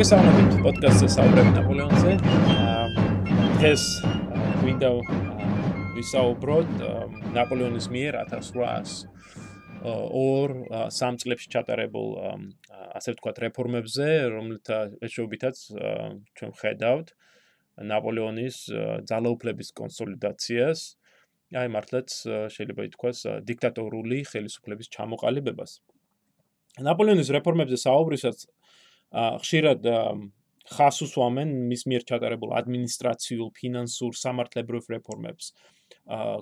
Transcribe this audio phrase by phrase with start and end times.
[0.00, 2.12] მოგესალმებით პოდკასტზე საუბრები ნაპოლეონზე.
[3.60, 3.82] დღეს
[4.62, 4.88] გვინდა
[5.96, 6.70] ვისაუბროთ
[7.36, 9.02] ნაპოლეონის მიერ 1800
[10.16, 10.54] ორ
[10.96, 12.08] სამ წლებში ჩატარებულ
[12.96, 17.12] ასე ვთქვათ რეფორმებზე, რომელთა ეშობითაც ჩვენ ხედავთ
[17.92, 18.56] ნაპოლეონის
[19.04, 20.80] ძალაუფლების კონსოლიდაციას.
[21.60, 22.08] აი მართლაც
[22.56, 23.18] შეიძლება ითქვას
[23.52, 25.84] დიქტატორული ხელისუფლების ჩამოყალიბებას.
[26.88, 28.48] ნაპოლეონის რეფორმებზე საუბრისას
[29.12, 29.86] ხშირად
[30.70, 35.52] ხას უსვამენ მის მიერ ჩატარებულ ადმინისტრაციულ, ფინანსურ, სამართლებრივ რეფორმებს.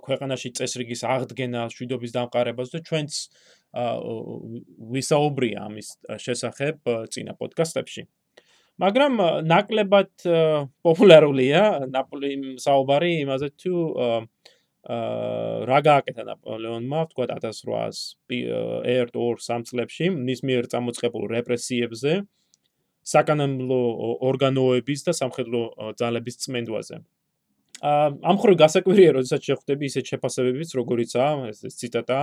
[0.04, 3.12] ქვეყანაში წესრიგის აღდგენა, შვიდობის დამყარებას და ჩვენც
[4.92, 5.88] ვისაუბრია ამის
[6.24, 8.04] შესახებ წინა პოდკასტებში.
[8.78, 9.14] მაგრამ
[9.48, 10.12] ნაკლებად
[10.86, 14.20] პოპულარულია ნაპოლეონის საუბარი იმაზე თუ აა
[14.88, 18.38] რა გააკეთა ნაპოლეონმა, თქვა 1800
[18.88, 22.12] ერთ-ორ სამ წლებში მის მიერ წამოწყებულ რეპრესიებზე.
[23.08, 23.80] საკანონმდებლო
[24.28, 25.60] ორგანოების და სამხედრო
[26.00, 26.96] ძალების წმენდვაზე.
[27.80, 32.20] ამ ხრო გასაკვირია, როდესაც შეხვდები ისეთ შეფასებებიც, როგორიცაა ეს ციტატა.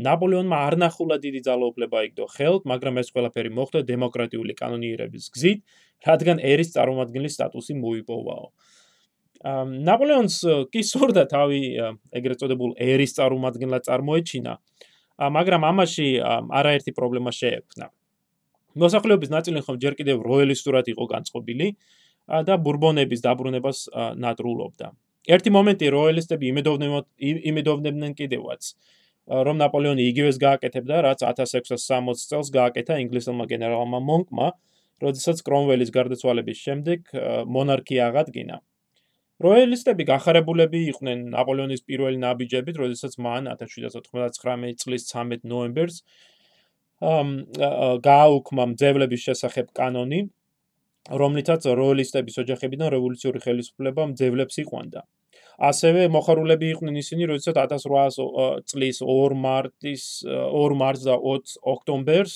[0.00, 5.60] ნაპოლეონმა არ ნახულა დიდი ძალაუფლება იგდო ხელთ, მაგრამ ეს ყველაფერი მოხდა დემოკრატიული კანონიერების გზით,
[6.08, 8.46] რადგან ერის წარმომადგენლის სტატუსი მოიპოვაო.
[9.84, 10.36] ნაპოლეონს
[10.72, 11.60] კი სურდა თავი
[12.16, 14.52] ეგრეთ წოდებულ ერის წარმომადგენლად წარმოეჩინა,
[15.36, 16.08] მაგრამ ამაში
[16.48, 17.92] არაერთი პრობლემა შეექმნა.
[18.76, 21.68] მოსახლეობის ნაწილი ხომ ჯერ კიდევ როიალისტურად იყო განწყობილი
[22.44, 23.78] და ბურბონების დაბრუნებას
[24.20, 24.92] ნატრულობდა.
[25.28, 26.44] ერთი მომენტი როიალისტები
[27.52, 28.62] იმედოვნებდნენ კიდევაც
[29.28, 34.46] რომ ნაპოლეონი იგივეს გააკეთებდა, რაც 1660 წელს გააკეთა ინგლისელმა გენერალმა მონკმა,
[35.04, 37.12] როდესაც კრომველის გარდაცვალების შემდეგ
[37.44, 38.56] მონარქია აღადგინა.
[39.38, 46.02] როიალისტები გახარებულები იყვნენ ნაპოლეონის პირველი ნაბიჯებით, როდესაც მან 1799 წლის 13 ნოემბერს
[47.00, 50.20] გააუქმა მძევლების შესახებ კანონი,
[51.08, 55.00] რომლითაც როიალისტების ოჯახებიდან რევოლუციური ხელისუფლება მძევლებს იყვანდა.
[55.58, 62.34] ასევე მოხარულები იყვნენ ისინი, როდესაც 1800 წლის 2 მარტის 2 მარტს და 20 ოქტომბერს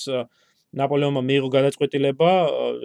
[0.72, 2.30] ნაპოლეონმა მიიღო გადაწყვეტილება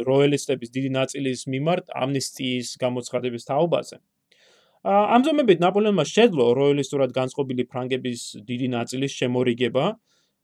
[0.05, 3.97] როიალისტების დიდი ნაწილის მიმართ ამნისტიის გამოცხადების თაობაზე.
[4.87, 9.85] ამჟამად ნაპოლეონმა შეძლო როიალისტურად განწყობილი ფრანგების დიდი ნაწილის შემორიგება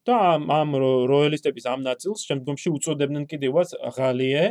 [0.08, 0.69] და ამ
[1.12, 4.44] როიალისტების ამ ნაწილს შემდგომში უწოდებდნენ კიდევაც ღალიე,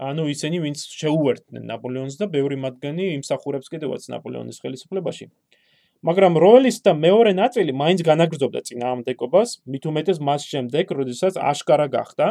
[0.00, 5.28] ანუ ისინი ვინც შეუერთდნენ ნაპოლეონს და ბევრი მათგანი იმსახურებს კიდევაც ნაპოლეონის ხელისუფლებაში.
[6.04, 12.26] მაგრამ როიალისტთა მეორე ნაწილი მაინც განაგრძობდა წინააღმდეგობას, მით უმეტეს მას შემდეგ, როდესაც აშკარა გახდა,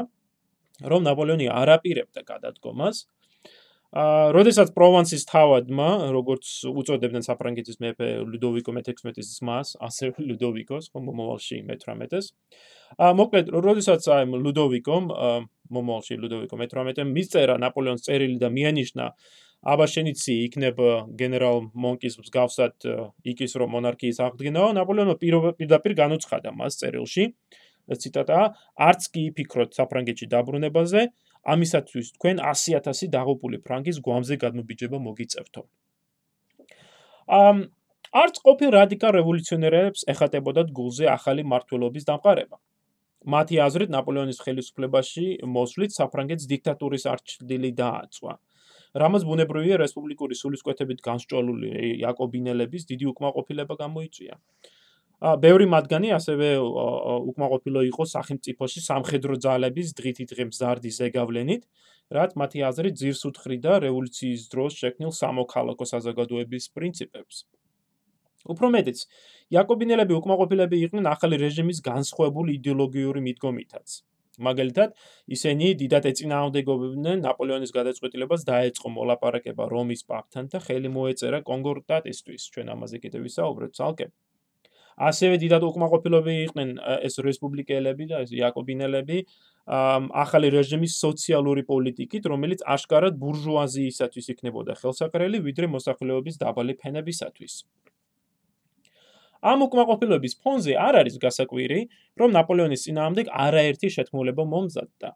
[0.84, 3.08] რომ ნაპოლეონი არ აპირებდა გადადგომას.
[3.94, 11.62] აა, როდესაც პროვანსის თავადმა, როგორც უწოდებდნენ საფრანგეთის მეფე ლუდოვიკო მე-16-ის ძმას, ასე ლუდოვიკოს, ხომ მომავალში
[11.70, 12.34] მე-18-ეს.
[12.98, 15.14] აა, მოკლედ, როდესაც აი ლუდოვიკომ,
[15.78, 19.08] მომავალში ლუდოვიკო მე-18-ემ მისწერა ნაპოლეონის წერილი და მიანიშნა
[19.64, 20.88] აბა შენიცი იქნება
[21.20, 22.88] გენერალ მონკის მსგავსად
[23.32, 27.30] იქის რომ მონარქიის აღდგენაო ნაპოლეონო პირდაპირ განუცხადა მას წერილში
[28.04, 28.40] ციტატა
[28.88, 31.06] არც კი იფიქროთ საფრანგეთში დაბრუნებაზე
[31.44, 35.64] ამისათვის თქვენ 100000 დაღუპული ფრანგის გვამზე გადმობიჯება მოგიწევთო.
[37.28, 37.58] ამ
[38.24, 42.58] არც ყოფილ რადიკალ რევოლუციონერებს ეხატებოდათ გულზე ახალი მართლობის დამყარება.
[43.24, 45.26] მათი აზრით ნაპოლეონის ხელისუფლებაში
[45.58, 48.34] მოსვლით საფრანგეთის დიქტატურის არჩდილი დააწვა.
[49.04, 51.70] რამაც ბუნებრივია რესპუბლიკური სულისკვეთებით განსჭოლული
[52.04, 54.36] იაკობინელების დიდი უკმაყოფილება გამოიწვია.
[55.24, 61.64] ბევრი მათგანი ასევე უკმაყოფილო იყო სახელმწიფოში სამხედრო ძალების დღითი დღე მზარდი ზეგავლენით,
[62.12, 67.36] რაც მათი აზრით ძირს უთხრიდა რევოლუციის დროს შექმნილ სამოქალაქო საზოგადოების პრინციპებს.
[68.44, 69.00] უფრო მეტიც,
[69.56, 74.04] იაკობინელები უკმაყოფილები იყვნენ ახალი რეჟიმის განსხვავებული იდეოლოგიური მიდგომითაც.
[74.44, 74.90] მაგალითად,
[75.30, 82.42] ისინი დიდად ეწინააღმდეგებდნენ ნაპოლეონის გადაწყვეტილებას დაეწყო მოლაპარაკება რომის პაპთან და ხელი მოეწერა კონკორდატისთვის.
[82.52, 84.08] ჩვენ ამაზე კიდევ ვისაუბრებთ ცალკე.
[84.98, 86.70] ასევე დიდად უკმაყოფილები იყვნენ
[87.08, 89.18] ეს რესპუბლიკელები და ეს იაკობინელები
[90.24, 97.54] ახალი რეჟიმის სოციალური პოლიტიკით, რომელიც აშკარად ბურჟუაზიისათვის იქნებოდა ხელსაყრელი, ვიდრე მოსახლეობის დაბალი ფენებისათვის.
[99.44, 101.80] ამ უკმაყოფილების ფონზე არ არის გასაკვირი,
[102.20, 105.10] რომ ნაპოლეონის ძინაამდე არაერთი შეთქმულება მომზადდა.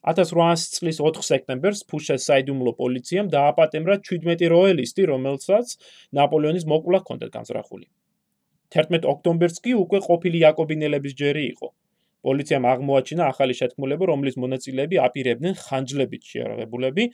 [0.00, 5.76] 1800 წლის 4 სექტემბერს ფუშეს საიდუმლო პოლიციამ დააპატემრა 17 როელისტი, რომელსაც
[6.16, 7.86] ნაპოლეონის მოკლა ჰქონდა განზრახული.
[8.70, 11.68] 11 ოქტომბერს კი უკვე ყოფილი იაკობინელების ჯერი იყო.
[12.20, 17.04] პოლიციამ აღმოაჩინა ახალი შეთქმულება, რომლის მონაწილეები აპირებდნენ ხანჯლებით შეარაღებულები,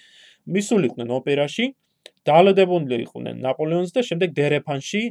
[0.51, 1.67] მისულიყვნენ ოპერაში,
[2.27, 5.03] დაალოდებულნი იყვნენ ნაპოლეონს და შემდეგ დერეფანში,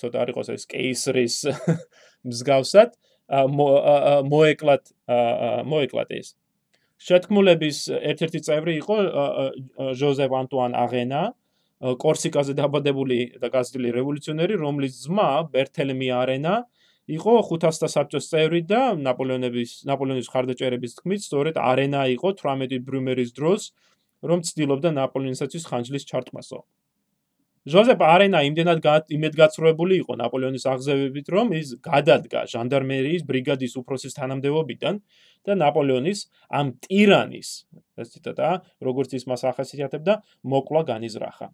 [0.00, 1.36] ცოტა არ იყოს ეს კეისრის
[2.30, 2.94] მსგავსად,
[4.30, 4.84] მოეკლათ
[5.72, 6.28] მოეკლათ ეს.
[7.06, 8.96] შეთქმულების ერთ-ერთი წევრი იყო
[10.00, 11.22] ჟოზეფ ანტუან აღენა,
[11.80, 16.54] კორსიკაზე დაბადებული და გაზრდილი რევოლუციონერი, რომლის ძმა ბერთელემი არენა
[17.06, 23.70] იყო 500 საბჭოს წევრი და ნაპოლეონების ნაპოლეონის ხარდაჭერების თქმით, სწორედ არენა იყო 18 ბრუმერის დროს,
[24.24, 26.64] რომ ცდილობდა ნაპოლეონისათვის ხანჯლის ჩარტყმასო.
[27.66, 28.78] ჟოზეფ არენა იმდენად
[29.10, 34.94] იმედგაცრუებული იყო ნაპოლეონის აღზევებით, რომ ის გადადგა ჟანდარმერიის ბრიგადის უფროსის თანამდებობიდან
[35.46, 37.50] და ნაპოლეონის ამ ტირანის,
[37.98, 38.50] ეს ციტატა,
[38.86, 41.50] როგორც ის მას ახასიათებდა, მოკლა განიზრახა.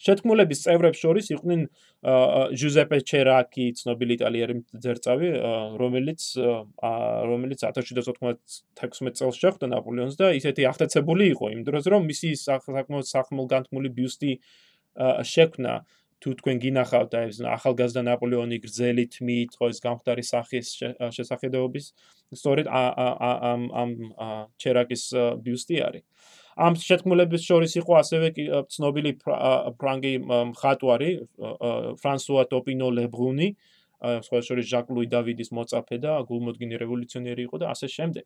[0.00, 1.60] შეთქმულების წევრებს შორის იყვნენ
[2.60, 5.28] ჟუზეპე ჩერაკი, ცნობილი იტალიერი ძერწავი,
[5.82, 6.20] რომელიც
[7.30, 13.88] რომელიც 1796 წელს შეხვდა ნაპოლეონს და ისეთი აღტაცებული იყო იმ დროს, რომ მისი საკმაოდ სახმელგანთმული
[14.00, 14.32] ბიუსტი
[15.34, 15.74] შექმნა
[16.20, 20.68] თუ თქვენ გინახავთ აი ეს ახალგაზრდა ნაპოლეონი გრძელი თმით, ხო ეს გამხდარი სახის
[21.16, 21.86] შესახედაობის
[22.36, 23.90] სწორედ ამ ამ
[24.60, 25.04] ჩერაკის
[25.40, 26.04] ბიუსტი არის.
[26.60, 28.26] ამ შეთქმულების შორის იყო ასევე
[28.74, 29.12] ცნობილი
[29.80, 30.14] ფრანგი
[30.52, 31.10] მხატვარი
[32.02, 33.48] ფრანსუა ტოპინო ლებრუნი,
[34.00, 38.24] სხვა შორის ჟაკ ლუი დავიდის მოწაფე და გულმოდგინე რევოლუციონერი იყო და ასე შემდეგ.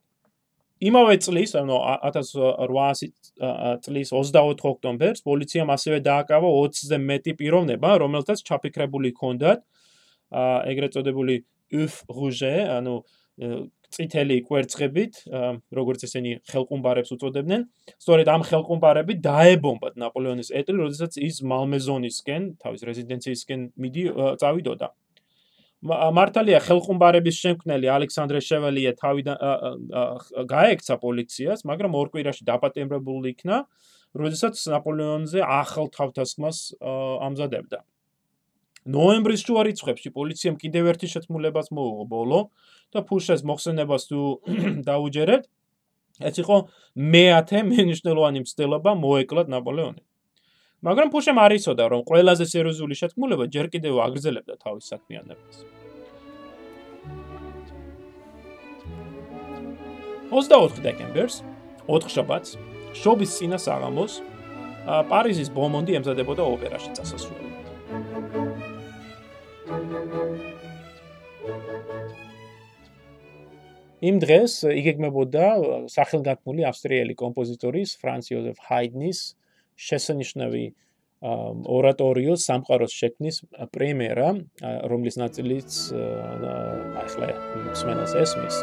[0.85, 1.77] იმავე წლის, ანუ
[2.11, 3.15] 1800
[3.87, 9.63] წლის 24 ოქტომბერს პოლიციამ ასევე დააკავა 20-ზე მეტი პიროვნება, რომელთაც ჩაფიქრებული ჰქონდათ
[10.75, 11.35] ეგრეთ წოდებული
[11.79, 12.95] uf rouge, ანუ
[13.95, 15.13] წითელი კვერცხებით,
[15.79, 17.63] როგორც ესენი ხელყუმბარებს უწოდებდნენ.
[18.03, 24.05] სწორედ ამ ხელყუმბარებით დაებომბათ ნაპოლეონის ეტლი, როდესაც ის მალმეზონისკენ, თავის რეზიდენციისკენ მიდი
[24.43, 24.89] წავიდოდა.
[25.85, 29.37] მართალია ხელყუმბარების შემქმნელი ალექსანდრე შევალიე თავიდან
[30.49, 33.57] გაექცა პოლიციას, მაგრამ ორ კვირაში დაპატიმრებული იქნა,
[34.17, 37.85] როდესაც ნაპოლეონზე ახალ თავდასხმას ამზადებდა.
[38.85, 42.41] ნოემბრის შუა რიცხვებში პოლიციამ კიდევ ერთი შეთქმულებას მოუღო ბოლო
[42.93, 44.21] და ფუშეს მოხსენებას თუ
[44.89, 45.47] დაუჯერებთ,
[46.29, 46.57] ეს იყო
[46.95, 50.03] მეათე მენიშნელოვანი მცდელობა მოეკლათ ნაპოლეონი.
[50.85, 55.57] მაგრამ ფუშემ არ იცოდა, რომ ყველაზე სერიოზული შეთქმულება ჯერ კიდევ აგრძელებდა თავის საქმიანობას.
[60.29, 61.41] 24 დეკემბერს,
[61.89, 62.61] 4 შაბათს,
[63.01, 64.21] შობის წინა საღამოს,
[64.85, 67.54] პარიზის ბომონდი ემზადებოდა ოპერაში წასასვლელად.
[74.05, 75.45] იმ დღეს იგეგმებოდა
[75.93, 79.21] სახელგანთმული ავსტრიელი კომპოზიტორის ფრანც იოზეფ ჰაიდნის
[79.89, 80.65] შესანიშნავი
[81.79, 83.41] ორატორიოს სამყაროს შექმნის
[83.73, 84.29] პრემიერა,
[84.93, 85.79] რომლის ნაწილიც
[87.05, 87.31] ახლა
[87.71, 88.61] მსმენელს ესმის.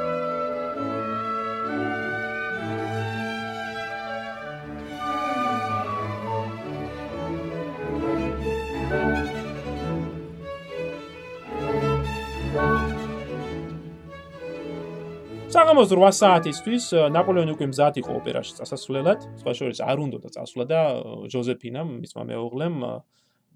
[15.51, 20.63] საღამოს 8 საათისთვის ნაპოლეონი უკვე მზად იყო ოპერაში წასასვლელად, სხვა შორის არ უნდა და წასვლა
[20.69, 20.79] და
[21.27, 22.77] ჯოზეფინამ, მისმა მეუღლემ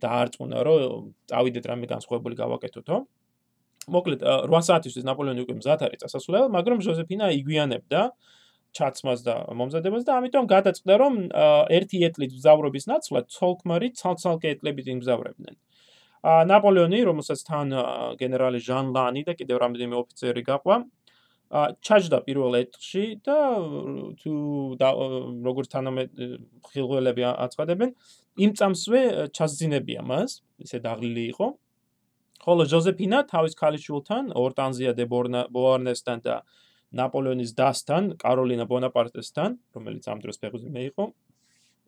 [0.03, 2.97] დაარწმუნა, რომ წავიდეთ რამე განსხვავებული გავაკეთოთო.
[3.95, 8.01] მოკლედ 8 საათისთვის ნაპოლეონი უკვე მზად არის წასასვლელად, მაგრამ ჯოზეფინა იგვიანებდა
[8.75, 11.13] ჩაცმას და მომზადებას და ამიტომ გადაწყდა, რომ
[11.79, 15.55] ერთი ეტლით მზავრობის ნაცვლად ცოლქმარი ცალცალკე ეტლებით იმგზავრებდნენ.
[16.25, 17.67] ა ნაპოლეონი, რომელსაც თან
[18.19, 20.75] გენერალი ჟან ლანი და კიდევ რამდენიმე ოფიცერი გაყვა,
[21.53, 23.37] ჩაჯდა პირველ ეტლში და
[24.21, 24.33] თუ
[25.45, 26.09] როგორც თანამედ
[26.69, 27.89] ხილველები აცხადებენ,
[28.45, 31.47] იმ წამსვე ჩასძინებია მას, ისე დაღლილი იყო.
[32.45, 36.35] ხოლო ჯოზეფინა თავის ქალიშვილთან, ორტანზია დე ბოარნესთან და
[36.95, 41.03] ნაპოლეონის დასთან, კაროლინა ბონაპარტესთან, რომელიც ამ დროს ფეხბურთი მე იყო.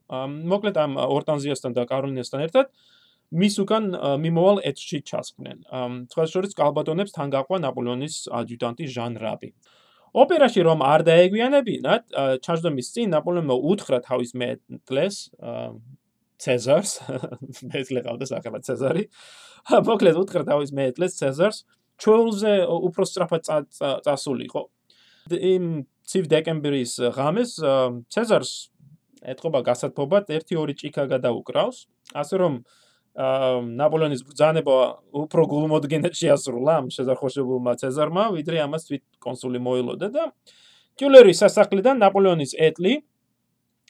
[0.07, 2.71] მოკლედ ამ ორტანზიასთან და კაროლინასთან ერთად
[3.31, 3.91] მის უკან
[4.23, 5.57] მიმოვალ ეთში ჩასხნენ.
[6.11, 9.49] სხვა შორის კალბატონებს თან გაყვა ნაპოლეონის ადიუტანტი ჟან რაბი.
[10.15, 12.03] ოპერაში რომ არ დაეგვიანებინათ,
[12.39, 15.15] ჩაჟდომის წინ ნაპოლეონმა უთხრა თავის მეტლეს
[16.39, 16.91] ცეზარს,
[17.73, 19.03] მეტლე ყავდა სახელად ცეზარი.
[19.67, 21.65] მოკლედ უთხრა თავის მეტლეს ცეზარს,
[21.99, 23.41] ჩოლზე უფრო სწრაფად
[24.07, 24.61] წასულიყო.
[25.27, 27.59] იმ ცივ დეკემბრის ღამეს
[28.07, 28.51] ცეზარს
[29.27, 31.77] ეთყობა გასათფობად 1-2 ჭიქა გადაუკრავს,
[32.15, 32.53] ასე რომ
[33.17, 34.73] ნაპოლეონის ბრძანება
[35.09, 40.23] უფრო გულმოდგინედ შეასრულა ამ შეზარხოშებულმა ცეზარმა, ვიდრე ამას თვით კონსული მოილოდა და
[41.01, 42.93] კიულერის სასახლიდან ნაპოლეონის ეტლი,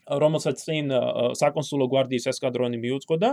[0.07, 0.93] რომელსაც წინ
[1.35, 3.29] საკონსულო გვარდიის ესკადრონი მიუძღოდა,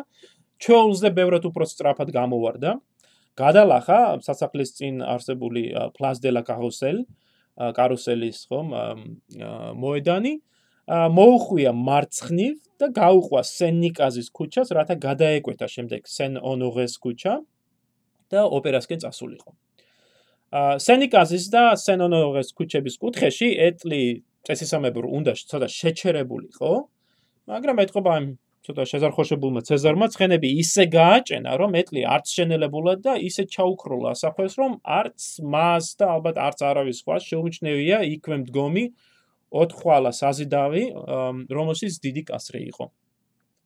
[0.59, 2.71] ჩოლზე ბევრად უფრო სწრაფად გამოვარდა.
[3.35, 5.63] გადალახა სასახლის წინ არსებული
[5.95, 7.07] პლას დე ლა კარუსელ,
[7.55, 8.69] კარუსელის ხომ
[9.79, 10.35] მოედანი
[10.89, 17.35] მოუხვია მარცხნივ და გაუყვა სენიკაზის ქუჩას, რათა გადაეკვეთა შემდეგ სენ-ონორეს ქუჩა
[18.29, 19.51] და ოპერასკენ წასულიყო.
[20.53, 24.03] ა სენიკაზის და სენ-ონორეს ქუჩების კუთხეში ეტლი
[24.45, 26.73] წესისამებრ უნდა ცოტა შეჩერებულიყო,
[27.49, 28.27] მაგრამ ეთყობა ამ
[28.65, 34.73] ცოტა შეზარხოშებულმა ცეზარმა ცხენები ისე გააჭენა, რომ ეტლი არც შენელებულად და ისე ჩაუქროლა საფეს, რომ
[34.85, 35.21] არც
[35.53, 38.85] მას და ალბათ არც არავის სხვა შეუმჩნევია იქვე მდგომი
[39.55, 40.83] ოთხვალა საზიდავი,
[41.47, 42.87] რომელშიც დიდი კასრი იყო.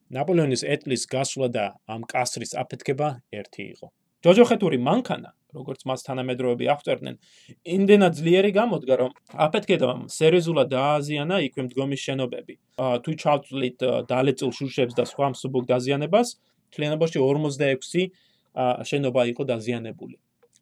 [0.08, 3.88] ნაპოლეონის ეტლის გასვლა და ამ კასრის აფეთქება ერთი იყო.
[4.24, 7.16] ჯოჯოხეთური მანქანა, როგორც მას თანამედროვეები აღწერდნენ,
[7.76, 9.10] იმდენად ძლიერი გამოდგა, რომ
[9.46, 12.54] აფეთქებამ სერიოზულად დააზიანა იქვე მდგომი შენობები.
[13.04, 13.78] თუ ჩავწვით
[14.10, 16.28] დალეწილ შუშებს და სხვა მსუბუქ დაზიანებას,
[16.72, 18.12] ჩლენებაში 46
[18.88, 20.16] შენობა იყო დაზიანებული.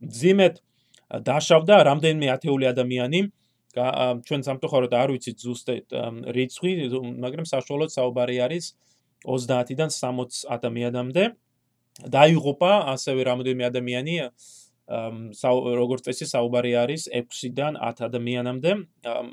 [0.05, 0.55] ძიმეთ
[1.23, 3.21] დაშავდა რამდენიმე ათეული ადამიანი,
[3.77, 5.87] ჩვენ სამწუხაროდ არ ვიცით ზუსტად
[6.37, 6.71] რიცხვი,
[7.25, 8.65] მაგრამ საშუალოდ საუბარი არის
[9.27, 11.25] 30-დან 60 ადამიანამდე.
[11.97, 14.15] დაიღუპა ასევე რამოდენიმე ადამიანი
[14.87, 18.71] როგორც წესი საუბარი არის 6-დან 10 ადამიანამდე.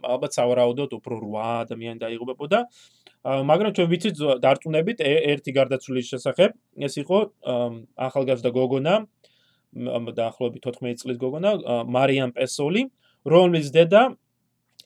[0.01, 2.59] ალბათ სავარაუდოდ უფრო 8 ადამიანი დაიღუპებოდა.
[3.23, 6.51] მაგრამ ჩვენ ვიცით დარწმუნებით ერთი გარდაცვლილის შესახებ,
[6.83, 7.17] ეს იყო
[7.95, 8.95] ახალგაზრდა გოგონა
[10.19, 11.51] დაახლოებით 14 წლის გოგონა,
[11.87, 12.83] მარიამ პესოლი,
[13.23, 14.01] რომლის დედა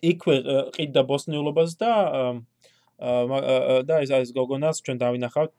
[0.03, 0.35] იქვე
[0.77, 1.91] ყიდდა ბოსნიულობას და
[2.97, 5.55] და ეს ეს გოგონას ჩვენ დავინახავთ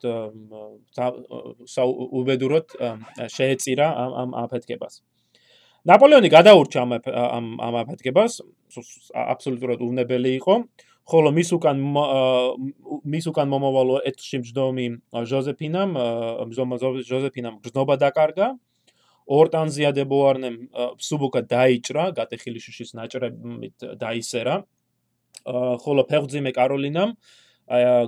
[2.19, 2.69] უბედუროთ
[3.31, 5.03] შეეწირა ამ ამ აფეთქებას.
[5.87, 8.43] ნაპოლეონი გადაურჩა ამ ამ ამ აფეთქებას,
[9.15, 10.55] აბსოლუტურად უნებელი იყო,
[11.09, 11.77] ხოლო მის უკან
[13.07, 14.87] მის უკან მომავალო ეთში მჯდომი
[15.31, 15.91] ჟოზეფინამ
[17.11, 18.49] ჟოზეფინამ გზნობა დაკარგა.
[19.29, 20.57] ორტანზია დებოარნემ
[21.05, 24.57] სუბუკა დაიჭრა, გატეხილი შუშის ნაჭრებით დაისერა.
[25.85, 27.11] ხოლო ფეხძიმე კაროლინამ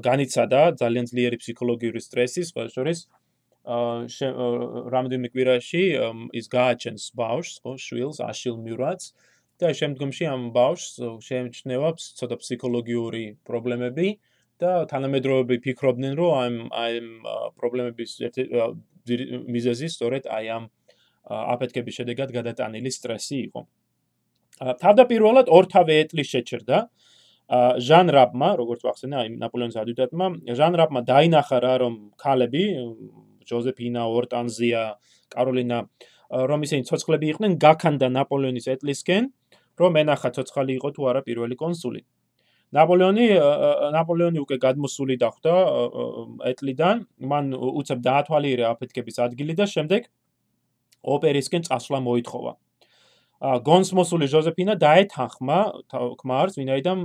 [0.06, 2.98] განიცადა ძალიან ძლიერი ფსიქოლოგიური სტრესი, სხვა შორის
[4.94, 5.82] რამდენი კვირაში
[6.32, 9.12] ის გააჩენს ბავშვს, ხო, შვილს, აშილ მიურაც
[9.60, 14.08] და შემდგომში ამ ბავშვს შეემჩნევა ცოტა ფსიქოლოგიური პრობლემები
[14.60, 17.06] და თანამედროვეები ფიქრობდნენ, რომ ამ ამ
[17.60, 18.42] პრობლემების ერთი
[19.54, 20.64] მიზეზი სწორედ აი ამ
[21.30, 23.60] აფეთქების შედეგად გადატანილი სტრესი იყო.
[24.60, 26.78] თავდაპირველად ორთავე ეტლი შეჩერდა.
[27.50, 32.64] ჟან რაპმა, როგორც ვახსენე, აი ნაპოლეონის ადიუტანტმა, ჟან რაპმა დაინახა რა რომ ქალები,
[33.42, 34.82] ჯოზეფინა, ორტანზია,
[35.34, 35.78] კაროლინა,
[36.30, 39.24] რომ ისინი ცოცხლები იყვნენ, გაქანდა ნაპოლეონის ეტლისკენ,
[39.80, 42.00] რომ ენახა ცოცხალი იყო თუ არა პირველი კონსული.
[42.70, 43.26] ნაპოლეონი
[43.98, 45.54] ნაპოლეონი უკვე გადმოსული დახვდა
[46.54, 50.06] ეტლიდან, მან უცებ დაათვალიერა აფეთქების ადგილი და შემდეგ
[51.02, 52.52] ოპერისკენ წასვლა მოითხოვა.
[53.40, 55.58] გონს მოსული ჟოზეფინა დაეთანხმა
[56.20, 56.98] ქმარს, ვინაიდან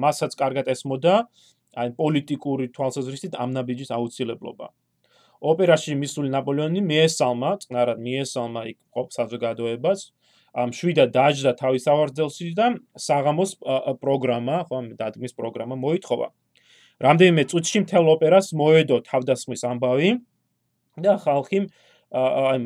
[0.00, 1.28] მასაც კარგად ესმოდა
[1.76, 4.66] აი პოლიტიკური თვალსაზრისით ამ ნაბიჯის აუცილებლობა.
[5.38, 10.00] ოპერაში მისული ნაპოლეონი მიესალმა, წნარად მიესალმა იქ ყოფ საზოგადოებას,
[10.56, 12.66] ამ შვიდა დაჯდა თავის ავარძელში და
[12.96, 13.50] საღამოს
[14.02, 16.28] პროგრამა, ხო, დადგმის პროგრამა მოითხოვა.
[16.98, 20.10] რამდენიმე წუთში მთელ ოპერას მოედო თავდასხმის ამბავი
[20.98, 21.70] და ხალხი
[22.12, 22.58] აი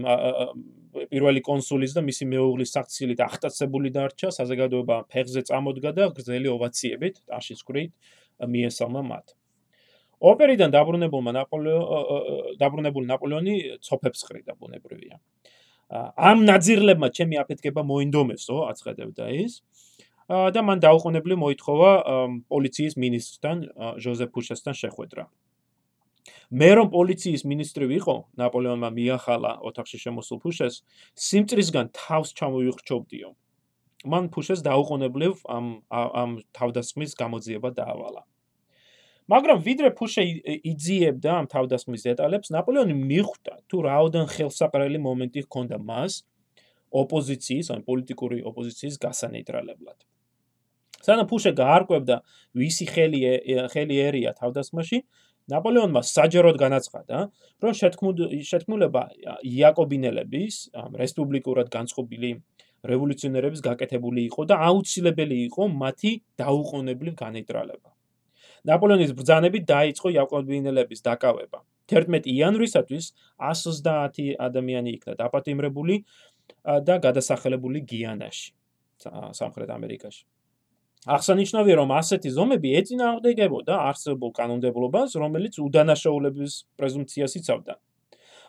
[1.08, 7.64] პირველი კონსულის და მისი მეუღლის საქციელით ახტაცებული დარჩა, საზოგადოება ფეხზე წამოდგა და გრძელი ოვაციებით, ტაშის
[7.64, 7.92] ხრით
[8.44, 9.26] მიესალმა მათ.
[10.22, 11.80] ოპერიდან დაბრუნებულმა ნაპოლეო
[12.60, 15.16] დაბრუნებული ნაპოლეონი ცოფებს ხრიდა ბუნებრივია.
[16.28, 19.64] ამ ნაძირლებმა ჩემი აფეთქება მოინდომესო, აცხადებდა ის.
[20.28, 21.90] და მან დაუყოვნებლივ მოითხოვა
[22.48, 23.56] პოლიციის მინისტრთან
[23.98, 25.24] ჟოზეფ ფუშესთან შეხვედრა.
[26.52, 30.74] მე რომ პოლიციის მინისტრი ვიყო, ნაპოლეონმა მიახალა ოთახში შემოსულ ფუშეს,
[31.16, 33.30] სიმწრისგან თავს ჩამოიხრჩობდიო.
[34.12, 38.22] მან ფუშეს დაუყოვნებლივ ამ ამ თავდასხმის გამოძიება დაავალა.
[39.30, 40.22] მაგრამ ვიდრე ფუშე
[40.66, 46.12] იძიებდა ამ თავდასხმის დეტალებს, ნაპოლეონი მიხვდა თუ რაოდენ ხელსაყრელი მომენტი ჰქონდა მას
[46.92, 49.98] ოპოზიციის, ან პოლიტიკური ოპოზიციის გასანეიტრალებლად.
[51.02, 52.16] სანამ ფუშე გაარკვევდა
[52.58, 53.20] ვისი ხელი
[53.72, 54.98] ხელი ერია თავდასხმაში,
[55.50, 57.16] ნაპოლეონმა საჯაროდ განაცხადა,
[57.62, 57.72] რომ
[58.50, 59.02] შეთქმულება
[59.42, 62.30] იაკობინელების, ამ რესპუბლიკურად განწყობილი
[62.82, 67.90] რევოლუციონერების გაკეთებული იყო და აუცილებელი იყო მათი დაუყოვნებლივ განეიტრალება.
[68.62, 71.58] ნაპოლეონის ბრძანებით დაიწყო იაკობინელების დაკავება.
[71.90, 73.04] 11 იანვრისათვის
[73.38, 75.96] 130 ადამიანი იქნა დაპატიმრებული
[76.62, 78.48] და გადასახელებული გიანაში,
[79.38, 80.22] სამხრეთ ამერიკაში.
[81.02, 87.74] აღსანიშნავია, რომ ასეთი ზომები ეწინააღმდეგებოდა არსებულ კანონმდებლობას, რომელიც უდანაშაულების პრეზუმპციას იცავდა.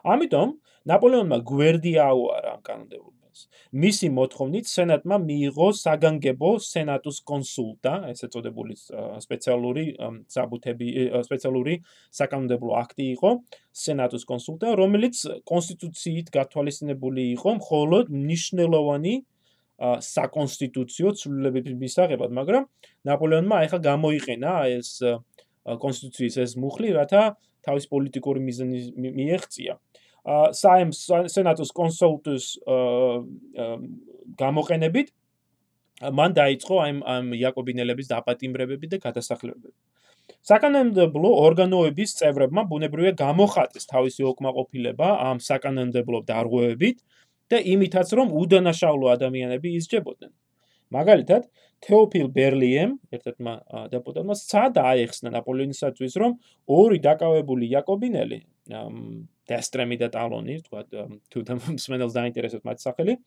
[0.03, 0.49] ამიტომ
[0.85, 3.49] ნაპოლეონმა გვერდია აუარა ამ კანონმდებლობას.
[3.73, 8.77] მისი მოთხოვნით სენატმა მიიღო საგანგებო სენატუს კონსულტა, ესე წოდებული
[9.25, 9.85] სპეციალური
[10.29, 10.87] საბუთები,
[11.25, 11.73] სპეციალური
[12.13, 13.31] საკანონმდებლო აქტი იყო,
[13.73, 15.15] სენატუს კონსულტა, რომელიც
[15.49, 19.13] კონსტიტუციით გათვალისწინებული იყო მხოლოდ მნიშვნელოვანი
[19.83, 22.67] საკონსტიტუციო ცვლილებების მისაღებად, მაგრამ
[23.09, 24.89] ნაპოლეონმა ახლა გამოიყენა ეს
[25.63, 27.23] კონსტიტუციის ეს მუხლი, რათა
[27.67, 29.73] თავის პოლიტიკური მიზანი მიეღწია.
[30.55, 30.91] საიმ
[31.35, 32.45] სენატოს კონსულტუს
[34.39, 35.07] გამოყენებით
[36.19, 39.75] მან დაიწყო ამ ამ იაკობინელების დაპატიმრებები და გადასახლებები.
[40.47, 46.97] საკანონმდებლო ორგანოების წევრებმა ბუნებრივია გამოხატეს თავისი ოკმაყოფილება ამ საკანონმდებლო დარღვევებით
[47.53, 50.31] და იმითაც რომ უდანაშაულო ადამიანები ისჯებოდნენ.
[50.93, 51.45] მაგალითად,
[51.83, 53.53] თეოფილ ბერლიემ, ერთ-ერთმა
[53.91, 56.37] დეპუტატმა, სცადა აიხსნა ნაპოლეონისათვის, რომ
[56.69, 58.39] ორი დაკავებული იაკობინელი,
[59.51, 60.81] დესტრემი და ტალონი, თქვა
[61.33, 63.17] თუ თემსმენელს დაინტერესებს მათ სახელი,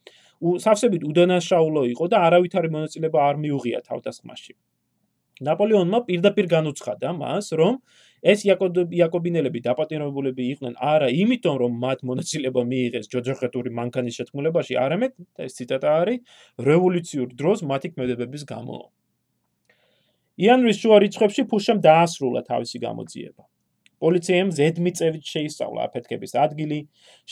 [0.65, 4.57] სავსებით უდანაშაულო იყო და არავითარი მონაწილეობა არ მიუღია თავდასხმაში.
[5.45, 7.75] ნაპოლეონმა პირდაპირ განუცხადა მას, რომ
[8.33, 15.13] ეს იაკობინელები დაპატიმრებულები იყვნენ არა იმიტომ, რომ მათ მონაწილეობა მიიღეს ჯოჯოხეთური მანქანის შეთქმულებაში, არამედ
[15.47, 16.19] ეს ციტატა არის
[16.69, 18.79] რევოლუციურ დროს მათი ქმედებების გამო.
[20.37, 23.45] იანვის შუა რიცხვებში ფუშამ დაასრულა თავისი გამოძიება.
[23.97, 26.81] პოლიციამ ზედმიწევით შეისწავლა აფეთქების ადგილი,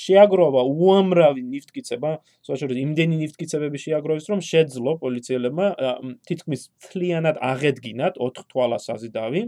[0.04, 5.66] შეაგროვა უამრავი ნიფტკიცება, სწორედ იმდენი ნიფტკიცებები შეაგროვეს, რომ შეძლო პოლიციელებმა
[6.24, 9.42] თითქმის მთლიანად აღედგინათ 4 თვალას აზიდავი.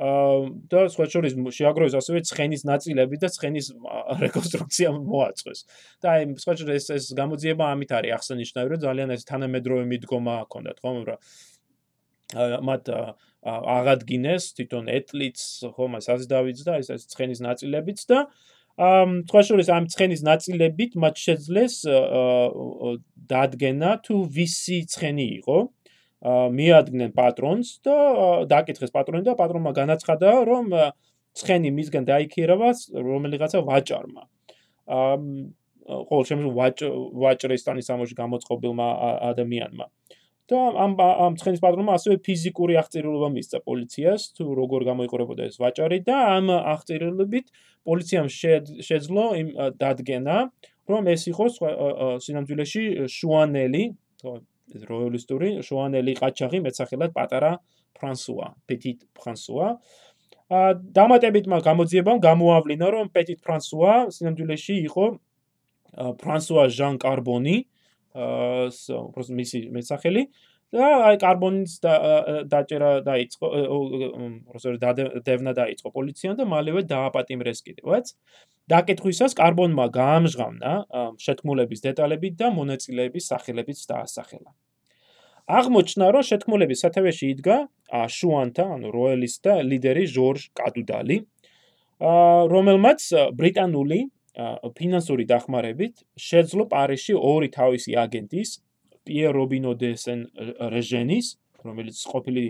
[0.00, 3.66] და სწორედ შეაგროვეს ასევე ცხენის ნაწილები და ცხენის
[4.24, 5.60] რეკონსტრუქცია მოაწყვეს.
[6.00, 10.76] და აი სწორედ ეს ეს გამოძიება ამით არის აღსანიშნავი, რომ ძალიან ეს თანამედროვე მიდგომა ჰქონდათ,
[10.80, 11.18] ხომ, რომ
[12.64, 12.84] მათ
[13.44, 15.38] აღადგინეს თვითონ ეტლიც
[15.76, 18.18] ხომ ეს აზდავიც და ეს ეს ცხენის ნაწილებიც და
[18.80, 21.74] ამ თქვაშორის ამ ცხენის ნაწილებით მათ შეძლეს
[23.32, 25.56] დადგენა თუ ვისი ცხენი იყო
[26.20, 27.96] მიადგნენ პატრონს და
[28.50, 30.74] დააკითხეს პატრონი და პატრონმა განაცხადა რომ
[31.40, 34.22] ცხენი მისგან დაიქირავა რომელიღაცა ვაჭარმა.
[34.90, 35.22] ამ
[35.88, 36.86] ყოველ შემთხვევაში
[37.24, 38.88] ვაჭრის ტანის სამოში გამოწყობილმა
[39.30, 39.86] ადამიანმა.
[40.50, 45.98] და ამ ამ ცხენის პატრონმა ასევე ფიზიკური აღწერილობა მისცა პოლიციას თუ როგორ გამოიყურებოდა ეს ვაჭარი
[46.08, 47.46] და ამ აღწერილობით
[47.86, 48.28] პოლიციამ
[48.88, 50.36] შეძლო იმ დადგენა
[50.90, 51.44] რომ ეს იყო
[52.26, 52.84] სინამდვილეში
[53.16, 53.82] შუანელი
[54.76, 57.52] ეს როიალისტური შუანელი ყაჩაღი მეცახელად პატარა
[57.98, 59.68] ფრანსუა პეტიტ ფრანსუა.
[60.50, 65.04] ა დამატებით მაგ გამოძიებამ გამოავლინა რომ პეტიტ ფრანსუა სინამდვილეში იყო
[66.22, 67.56] ფრანსუა ჟან კარბონი
[68.14, 68.66] აა
[69.06, 70.22] უბრალოდ მისი მეცახელი
[70.74, 78.14] და აი კარბონის დაჭერა დაიწყო უბრალოდ დევნა დაიწყო პოლიციამ და მალევე დააპატიმრეს კიდევაც.
[78.70, 80.72] დაკითხვისას კარბონმა გაამჟღავნა
[81.26, 84.50] შეთქმულების დეტალები და მონაწილეების სახელებიც დაასახელა.
[85.50, 87.56] აღმოჩნდა რომ შეთქმულების სათავეში იდგა
[88.16, 91.16] შუანთა ანუ როელისტა ლიდერი ჟორჟ კადუდალი
[92.54, 93.00] რომელმაც
[93.38, 94.00] ბრიტანული
[94.78, 98.50] ფინანსური დახმარებით შეძლო პარიზში ორი თავისი აგენტის
[99.08, 100.20] პიერ რობინო დე სენ
[100.74, 101.26] რეჟენის
[101.64, 102.44] რომელიც ყოფილი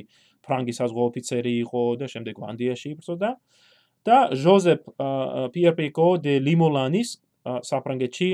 [0.44, 3.30] ფრანგის საზღვაო ოფიცერი იყო და შემდეგ ვანდიაში იბრძოდა
[4.08, 4.82] და ჟოზეფ
[5.54, 7.10] პიერ პიკო დე ლიმოლანის
[7.70, 8.28] საფრანგეთში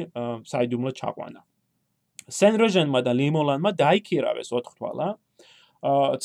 [0.46, 1.40] საიდუმლო ჩაყვანა.
[2.26, 5.08] სენ რეჟენმა და ლიმოლანმა დაიქირავეს ოთხთვალა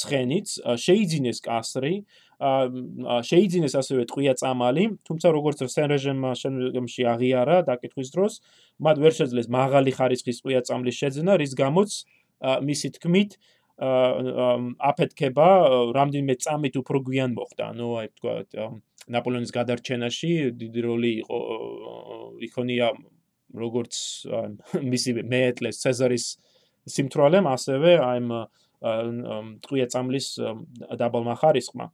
[0.01, 0.47] ცხენიც
[0.81, 1.93] შეიძინეს კასრი
[2.41, 8.33] შეიძინეს ასევე ტყვია წამალი, თუმცა როგორც სენ რეჟიმმა შემდგომში აღიარა დაკითხვის დროს,
[8.81, 11.91] მათ ვერ შეძლეს მაღალი ხარისხის ტყვია წამლის შეძენა, რის გამოც
[12.41, 13.31] მისი თქმით
[13.81, 15.49] აფეთქება
[15.97, 17.63] რამდენიმე წამით უფრო გვიან მოხდა.
[17.73, 18.33] ანუ აი თქვა
[19.11, 21.37] ნაპოლეონის გადარჩენაში დიდი როლი იყო
[22.45, 22.87] იქონია
[23.57, 23.93] როგორც
[24.81, 26.25] მისი მეეტლეს ცეზარის
[26.89, 28.19] სიმთვრალემ, ასევე აი
[29.61, 30.27] ტყვია წამლის
[30.97, 31.85] დაბალმა ხარისხმა.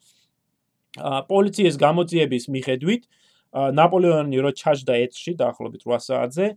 [1.32, 3.04] პოლიციის გამოძიების მიხედვით
[3.80, 6.48] ნაპოლეონი რო ჩაჯდა ეთში დაახლოებით 8 საათზე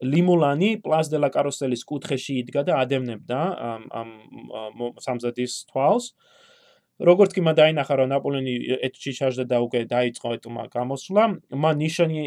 [0.00, 6.14] ლიმულანი პლას დე ლა კაროსელის კუთხეში იდგა და ადევნებდა ამ ამ სამზადის თვალს.
[7.00, 11.24] როგორც კი მან დაინახა რომ ნაპოლეონი ეთში ჩაჯდა და უკვე დაიწყო ეტმა გამოსვლა
[11.62, 12.24] მან ნიშანი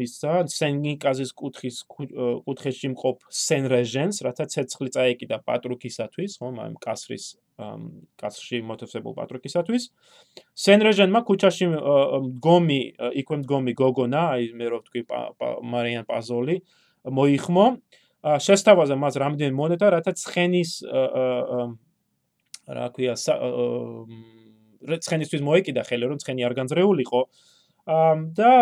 [0.00, 8.58] მისცა სენგიკაზის კუთხის კუთხეში მყოფ სენ რეჟენს რათა ცეცხლი წაეკიდა პატრუკისათვის ხომ ამ კასრის კაცში
[8.66, 9.82] მოთესებულ პატრიკისათვის.
[10.58, 12.80] სენრეჟენმა ქუჩაში მდგომი,
[13.22, 15.02] იქვე მდგომი გოგონა, აი მე რო ვთქვი
[15.62, 16.56] მარიან პაზოლი,
[17.06, 17.66] მოიხმო.
[18.24, 20.70] შესთავაზე მას რამდენი მონეტა, რათა ცხენის
[22.64, 23.14] რა ქვია,
[25.04, 27.20] ცხენისთვის მოეკიდა ხელი, რომ ცხენი არ განძრეულიყო.
[27.84, 28.52] და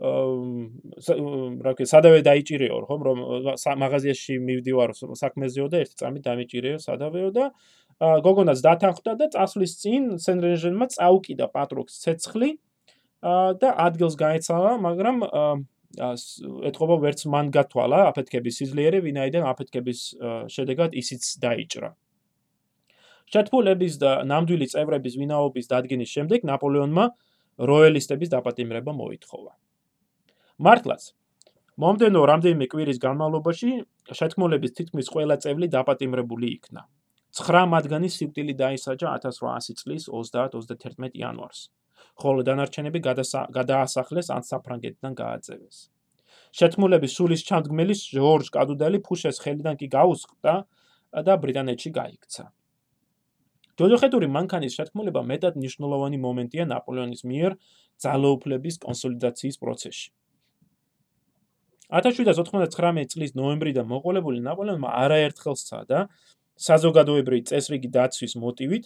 [0.00, 3.18] რა ქვია, სადავე დაიჭირეო, ხომ, რომ
[3.84, 7.44] მაღაზიაში მივდივარ საქმეზეო და ერთი წამი დამიჭირეო სადავეო და
[8.00, 12.50] გოგონაც დათანხმდა და წასვლის წინ სენრენჟენმა წაუკიდა პატროქს ცეცხლი
[13.60, 15.16] და ადგილს გაეცალა, მაგრამ
[16.70, 20.00] ეთყობა ვერც მან გათვალა აფეთქების სიძლიერე, ვინაიდან აფეთქების
[20.48, 21.90] შედეგად ისიც დაიჭრა.
[23.30, 27.04] შეთფულების და ნამდვილი წევრების ვინაობის დადგენის შემდეგ ნაპოლეონმა
[27.70, 29.52] როელისტების დაპატიმრება მოითხოვა.
[30.60, 31.04] მართლაც
[31.80, 33.70] მომდენო რამდენიმე კვირის განმავლობაში
[34.18, 36.82] შეთქმულების თითქმის ყველა წევრი დაპატიმრებული იქნა.
[37.38, 41.60] 9 მათგანი სიკვდილი დაისაჯა 1800 წლის 30-31 იანვარს.
[42.20, 43.00] ხოლო დანარჩენები
[43.56, 45.78] გადაასახლეს ან საფრანგეთიდან გააწევეს.
[46.58, 50.54] შეთმულების სულის ჩამდგმელი ჟორჟ კადუდალი ფუშეს ხელიდან კი გაუსყდა
[51.24, 52.44] და ბრიტანეთში გაიქცა.
[53.80, 57.52] ჯოჯოხეთური მანქანის შეთქმულება მეტად მნიშვნელოვანი მომენტია ნაპოლეონის მიერ
[58.04, 60.10] ძალაუფლების კონსოლიდაციის პროცესში.
[61.90, 66.04] 1799 წლის ნოემბრიდან მოყოლებული ნაპოლეონმა არაერთხელ სცადა
[66.60, 68.84] საზოგადოებრივი წესრიგი დაცვის მოტივით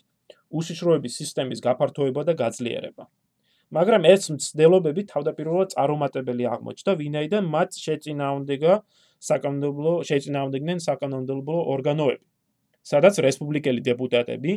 [0.54, 3.04] უშიშროების სისტემის გაფართოება და გაძლიერება.
[3.74, 8.72] მაგრამ ეს მცდელობები თავდაპირველად წარუმატებელი აღმოჩნდა, ვინაიდან მათ შეწინააღმდეგა
[9.28, 12.24] საკანონმდებლო შეწინააღმდეგნენ საკანონმდებლო ორგანოები,
[12.84, 14.52] სადაც რესპუბლიკელი დეპუტატები,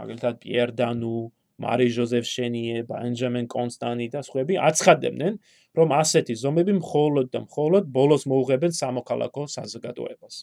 [0.00, 1.16] მაგალითად პიერ დანუ,
[1.62, 5.34] მარი ჟოზეფ შენიე, ბენჯამინ კონსტანი და სხვები აცხადებდნენ,
[5.78, 10.36] რომ ასეთი ზომები მხოლოდ და მხოლოდ ბოლოს მოუღებენ სამოქალაქო საზოგადოებას.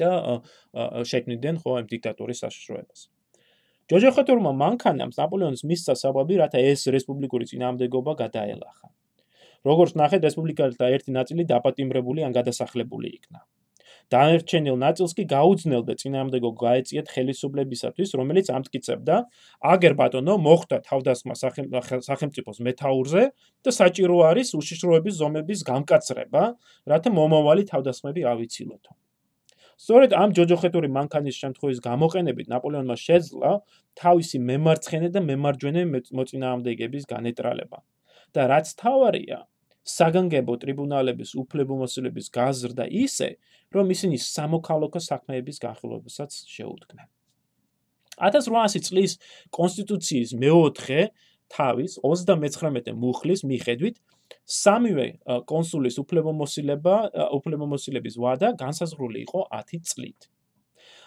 [0.00, 0.40] და
[1.10, 3.00] შექმნიდნენ ხო ამ დიქტატურის საშიშროებას.
[3.92, 8.86] ჯოჯოხეთურმა მანქანამ ნაპოლეონის მისცა საბაბი, რათა ეს რესპუბლიკური წინააღმდეგობა გადაელახა.
[9.68, 13.40] როგორც ნახეთ, რესპუბლიკელთა ერთი ნაწილი დაპატიმრებული ან გადასახლებული იქნა.
[14.10, 19.16] დაერჩენილ ნაწილს კი გაუძნელდა წინააღმდეგო გაეწიათ ხელისუფლებისათვის, რომელიც ამტკიცებდა:
[19.72, 21.34] აგერ ბატონო, მოხდა თავდასხმა
[22.08, 23.22] სახელმწიფოს მეთაურზე
[23.62, 26.42] და საჭირო არის უშიშროების ზომების გამკაცრება,
[26.90, 28.92] რათა მომავალი თავდასხმები ავიცილოთო.
[29.82, 33.50] სწორედ ამ ჯოჯოხეთური მანქანის შემთხვევის გამოყენებით ნაპოლეონმა შეძლო
[33.98, 35.82] თავისი მემარცხენე და მემარჯვენე
[36.18, 37.78] მოწინააღმდეგების განეტრალება.
[38.32, 39.44] და რაც თავარია,
[39.82, 43.28] საგანგებო ტრიბუნალების უფლებამოსილების გაზრდა ისე,
[43.74, 47.08] რომ ისინი სამოქალაქო საქმეების განხილვებასაც შეუდგნენ.
[48.22, 49.18] 1800 წლის
[49.50, 51.00] კონსტიტუციის მეოთხე
[51.52, 53.96] თავის 39 მუხლის მიხედვით
[54.46, 55.06] სამივე
[55.48, 56.96] კონსულის უფლებამოსილება
[57.38, 60.28] უფლებამოსილების ვადა განსაზღვრული იყო 10 წლით.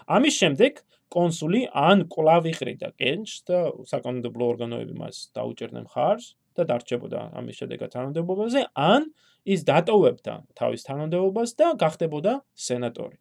[0.06, 3.60] ამის შემდეგ კონსული ან კლავ იყრიდა კენჭს და
[3.90, 9.12] საკანონმდებლო ორგანოები მას დაუჭერდნენ ხარს და დარჩებოდა ამის შედეგად თანამდებობაზე, ან
[9.46, 13.18] ის დატოვებდა თავის თანამდებობას და გახდებოდა სენატორი.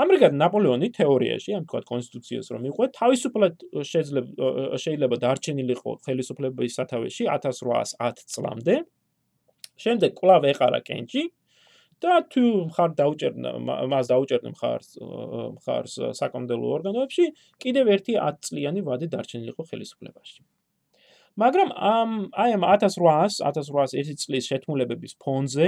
[0.00, 8.24] ამრიგად ნაპოლეონი თეორიაში, ამ თქვა კონსტიტუციას რომ იყო, თავისუფლად შეიძლება შეიძლება დარჩენილიყო ხელისუფლების სათავეში 1810
[8.32, 8.76] წლამდე.
[9.80, 11.22] შემდეგ კლავ ეყარა კენჭი
[12.00, 12.44] და თუ
[12.76, 13.50] ხარ დაუჭერნა
[13.92, 14.88] მას დაუჭერდნენ ხარს
[15.64, 17.24] ხარს საკონდელო ორგანოებში,
[17.60, 20.40] კიდევ ერთი 10 წლიანი ვადი დარჩენილიყო ხელისუფლებაში.
[21.36, 25.66] მაგრამ ამ აი ამ 1800 1801 წლის შეთქმულებების ფონზე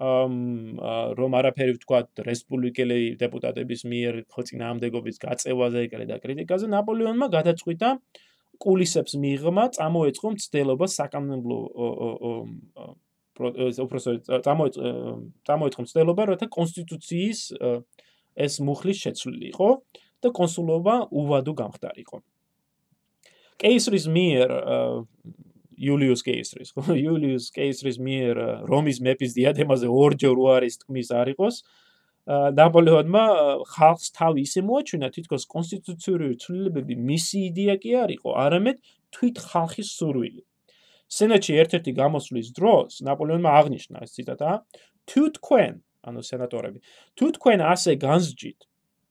[0.00, 7.88] რომ არაფერი ვთქვა რესპუბლიკელი დეპუტატების მიერ ხოწინაამდეგობის გაწევაზე და კრიტიკაზე ნაპოლეონმა გადაწყვიტა
[8.64, 11.58] კულისებს მიიღმა წამოეწყო მცდელობა საკანონმდებლო
[13.84, 14.24] უბრალოდ
[15.44, 17.40] წამოეწყო მცდელობა რათა კონსტიტუციის
[18.46, 19.68] ეს მუხლის შეცვლილიყო
[20.24, 22.20] და კონსულობა უვადო გამხდარიყო.
[23.60, 24.54] კეისრის მიერ
[25.80, 26.84] იულიუს კეისრის ხო?
[27.04, 31.62] იულიუს კეისრის მიერ რომის მეფის დიადემაზე ორჯერ უარის თქმის არ იყოს
[32.30, 33.24] ნაპოლეონმა
[33.74, 38.78] ხალხს თავი ისე მოაჩვენა თითქოს კონსტიტუციური ცვლილებები მისი იდეა კი არ იყო არამედ
[39.16, 40.42] თვით ხალხის სურვილი.
[41.10, 44.50] სენატში ერთ-ერთი გამოსვლის დროს ნაპოლეონმა აღნიშნა ეს ციტატა
[45.10, 45.72] თუ თქვენ
[46.06, 46.78] ანუ სენატორები
[47.18, 48.60] თუ თქვენ ასე განსჯით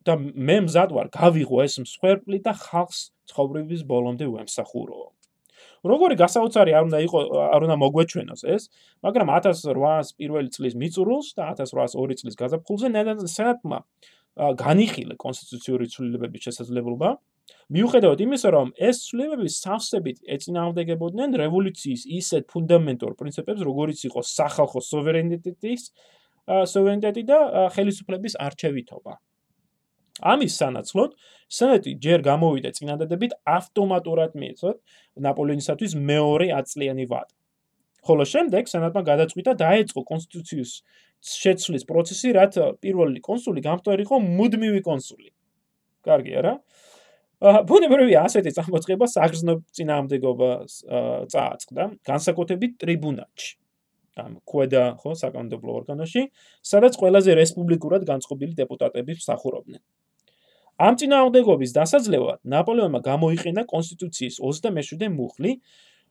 [0.08, 5.02] და მე მზად ვარ გავიღო ეს მსხვერპლი და ხალხს ცხოვრების ბოლომდე ვემსახურო
[5.92, 7.20] როგორი გასაოცარი არ უნდა იყო
[7.56, 8.64] არ უნდა მოგვეჩვენოს ეს
[9.06, 12.88] მაგრამ 1800 პირველი წლის მიწურულს და 1802 წლის გაზაფხულზე
[13.36, 13.80] სენატმა
[14.40, 17.10] განიხილა კონსტიტუციური ცვლილებების შესაძლებლობა.
[17.76, 25.82] მიუხედავად იმისა რომ ეს ცვლილებები სავსებით ეწინააღმდეგებოდნენ რევოლუციის ისეთ ფუნდამენტურ პრინციპებს როგორიც იყო სახალხო სუვერენიტეტის
[26.74, 27.40] სუვერენიტეტი და
[27.74, 29.14] ხელისუფლების არჩევითობა
[30.22, 31.12] ამის სანაცვლოდ
[31.50, 34.78] სენატი ჯერ გამოვიდა წინადადებით ავტომატურად მიეცოთ
[35.26, 37.34] ნაპოლეონისათვის მეორე აწლიანი ვადა.
[38.06, 40.72] ხოლო შემდეგ სენატმა გადაწყვიტა დაეწყო კონსტიტუციის
[41.20, 45.30] შეცვლის პროცესი, რაც პირველი კონსული გამხდარიყო მუდმივი კონსული.
[46.08, 46.54] კარგია რა?
[47.40, 50.72] აა ბუნებრივი ასეთი წარმოწება საგრძნო წინააღმდეგობას
[51.32, 53.52] წააწყდა, განსაკუთრებით ტრიბუნატში.
[54.20, 56.24] ამ ქვედა ხო საკანონმდებლო ორგანოში,
[56.72, 59.82] სადაც ყველაზე რესპუბლიკურად განწყობილი დეპუტატები მსახურობდნენ.
[60.80, 65.52] ამ წინააღმდეგობის დასაძლევად ნაპოლეონმა გამოიყენა კონსტიტუციის 27 მუხლი,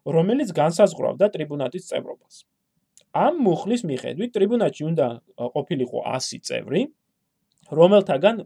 [0.04, 2.44] რომელიც განსაზღვრავდა ტრიბუნატის წევრობას.
[3.16, 5.07] ამ მუხლის მიხედვით ტრიბუნატში უნდა
[5.57, 6.83] ყოფილიყო 100 წევრი,
[7.72, 8.37] რომელთაგან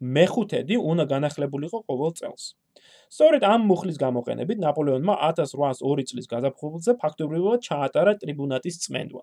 [0.00, 2.44] მეხუთედი უნდა განახლებულიყო ყოველ წელს.
[3.12, 9.22] სწორედ ამ მუხლის გამოყენებით ნაპოლეონმა 1802 წლის გაზაფხულზე ფაქტობრივად ჩაატარა ტრიბუნატის წმენდვა.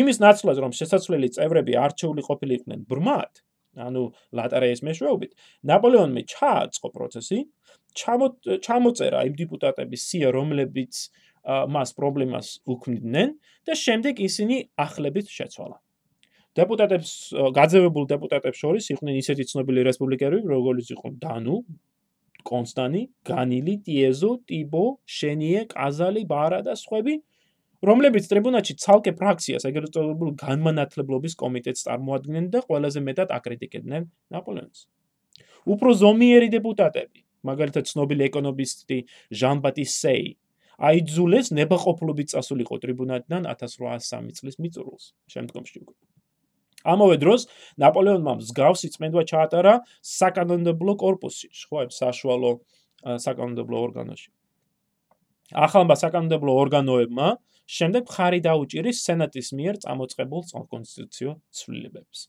[0.00, 3.32] იმის ნაცვლად რომ შესაძლებელი წევრები არჩეული ყოფილიყვნენ ბრმად,
[3.86, 4.02] ანუ
[4.34, 5.32] ლატარეის მეშვეობით,
[5.70, 7.38] ნაპოლეონმა ჩააწყო პროცესი,
[7.98, 10.94] ჩამოწერა იმ დიპუტატების სია, რომლებიც
[11.48, 13.28] მას პრობლემას უქმნიდნენ
[13.66, 15.78] და შემდეგ ისინი ახლებით შეცვალა.
[16.58, 17.10] დეპუტატებს
[17.54, 21.56] გაძევებულ დეპუტატებს შორის იყვნენ ისეთი ცნობილი რესპუბლიკელები, როგორიც იყო დანუ,
[22.48, 27.14] კონსტანი, განილი, ტიეზო, ტიბო, შენიე, ყაზალი, ბარა და სხვები,
[27.84, 34.02] რომლებიც ტრიბუნატში ცალკე ფრაქციას, ეგრეთ წოდებულ განმანათლებლობის კომიტეტს წარმოადგენდნენ და ყველაზე მეტად აკრიტიკებდნენ
[34.34, 34.80] ნაპოლეონს.
[35.68, 38.98] უფრო ზომიერი deputatები, მაგალითად ცნობილი ეკონომისტი
[39.30, 40.28] ჟან-ბატის სეი,
[40.78, 45.14] აიძულეს ნებაყოფლობით წასულიყო ტრიბუნატიდან 1803 წლის მიწურულს.
[45.26, 45.94] შემდგომში უკვე
[46.86, 47.46] ამავე დროს
[47.82, 52.52] ნაპოლეონმა მსგავსი წმენდვა ჩაატარა საკანონმდებლო корпуსში, შხოებს საშუალო
[53.24, 54.30] საკანონმდებლო ორგანოში.
[55.48, 57.28] ახალმა საკანონმდებლო ორგანოებმა
[57.68, 62.20] შემდეგ ხარი დაუჭირეს სენატის მიერ წამოწყებულ კონსტიტუციო ცვლილებებს.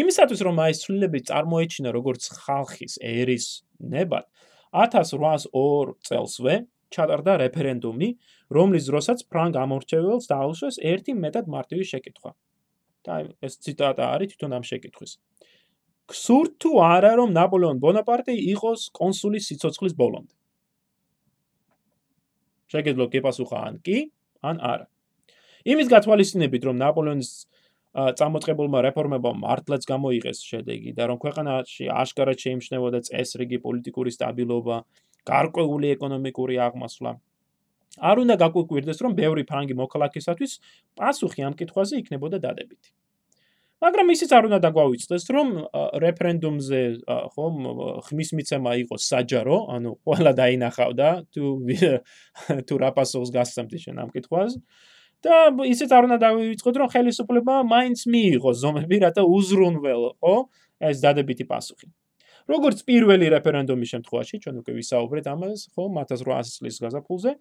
[0.00, 3.46] იმისათვის რომ აი ცვლილებები წარმოეჩინა როგორც ხალხის ერის
[3.94, 4.26] ნებად,
[4.70, 6.54] 1802 წელსვე
[6.94, 8.08] ჩატარდა რეფერენდუმი,
[8.54, 12.32] რომლის დროსაც ფრანგ ამორჩეველს დაუშვეს ერთი მეტად მარტივი შეკითხვა.
[13.00, 15.12] და ეს ციტატა არის თვითონ ამ შეკითხვის.
[16.10, 20.34] ქსურთ თუ არა რომ ნაპოლეონ ბონაპარტი იყოს კონსულის სიცოცხლის ბოლომდე?
[22.72, 23.98] შეგეძლო გეპასუხა ან კი,
[24.46, 24.86] ან არა.
[25.68, 27.30] იმის გათვალისწინებით რომ ნაპოლეონის
[27.90, 34.76] წამოწყებულმა რეფორმებამ მართლაც გამოიღეს შედეგი და რომ ქვეყანაში აშკარად შეიმჩნევოდა წესრიგი პოლიტიკური სტაბილობა,
[35.26, 37.12] გარკვეული ეკონომიკური აღმასვლა.
[37.98, 40.52] არ უნდა გაკვირდეს რომ ბევრი ფრანგი მოქალაქისათვის
[40.94, 42.94] პასუხი ამ კითხვაზე იქნებოდა დადებითი.
[43.80, 45.48] მაგრამ ისიც არ უნდა დაგვავიწყდეს რომ
[46.04, 46.80] რეფერენდუმზე
[47.32, 47.54] ხომ
[48.06, 51.44] ხმის მიცემა იყო საჯარო, ანუ ყველა დაინახავდა თუ
[52.68, 54.60] თუ რა პასუხს გასცემთ შენ ამ კითხვაზე.
[55.20, 60.36] და ისიც არ უნდა დავიწყოთ რომ ხელისუფლება მაინც მიიღო ზომები რათა უზრუნველო ხო
[60.80, 61.88] ეს დადებითი პასუხი.
[62.48, 67.32] როგორც პირველი რეფერენდუმის შემთხვევაში ჩვენ უკვე ვისაუბრეთ ამას ხო 1800 წლის გაზაფხულზე.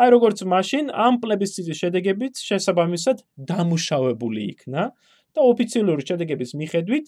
[0.00, 4.82] აი როგორც მაშინ ამ პლებისციტის შედეგებით შესაბამისად დამუშავებული იქნა
[5.34, 7.04] და ოფიციალური შედეგების მიხედვით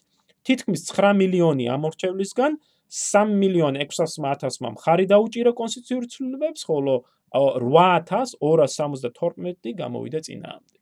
[0.46, 2.52] თითქმის 9 მილიონი ამორჩევლისგან
[2.92, 10.80] 3 მილიონ 600 მხარი დაუჭირა კონსტიტუციურ ცვლილებებს, ხოლო 8272 გამოვიდა წინააღმდეგ.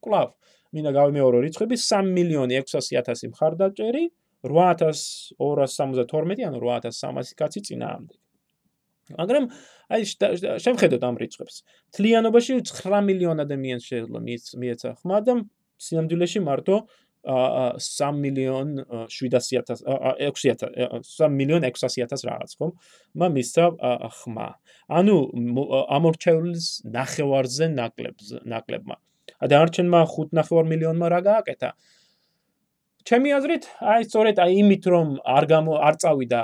[0.00, 0.28] კლავ,
[0.72, 4.04] მინდა გავიმეორო რიცხვები 3 მილიონი 600000 მხარდაჭერი,
[4.48, 8.16] 8272, ანუ 8300 კაცი წინააღმდეგ.
[9.20, 9.44] მაგრამ
[9.92, 10.00] აი
[10.64, 11.56] შევხედოთ ამ რიცხვებს.
[11.94, 14.18] თლიანობაში 9 მილიონ ადამიანს შეიძლება
[14.62, 15.32] მიეცა ხმა და
[15.78, 16.76] სინამდვილეში მარტო
[17.26, 18.68] 3 მილიონ
[19.10, 19.82] 700000
[20.30, 22.70] 600000 3 მილიონ 600000 რაღაც ხომ?
[23.18, 23.64] მა მისცა
[24.18, 24.48] ხმა.
[24.86, 25.16] ანუ
[25.96, 28.96] ამორჩეულის ნახევარზე ნაკლებს ნაკლებმა.
[29.42, 31.70] ადარჩენმა 5.5 მილიონმა რა გააკეთა?
[33.06, 36.42] ჩემი აზრით, აი სწორედ აი იმით რომ არ გამო არ წავიდა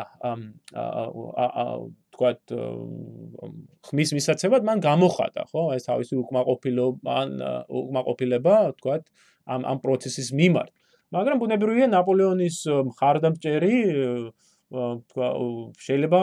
[2.22, 2.54] თქვათ
[3.82, 5.74] ხმის მისაცემად მან გამოხატა, ხო?
[5.74, 7.30] ეს თავისი უკმაყოფილება, ან
[7.66, 9.02] უკმაყოფილება, თქვათ,
[9.50, 10.72] ამ ამ პროცესის მიმართ.
[11.12, 12.56] მაგრამ ბუნებრივია ნაპოლეონის
[12.88, 13.76] მხარდამჭერი
[14.72, 15.26] თქვა
[15.76, 16.20] შეიძლება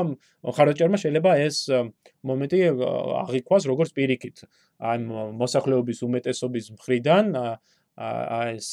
[0.49, 1.57] მხარდამჭერმა შეიძლება ეს
[2.25, 2.59] მომენტი
[3.21, 4.37] აღიქვას როგორც პირიქით
[4.81, 5.05] ამ
[5.37, 8.69] მოსახლეობის უმეტესობის მხრიდან აი ეს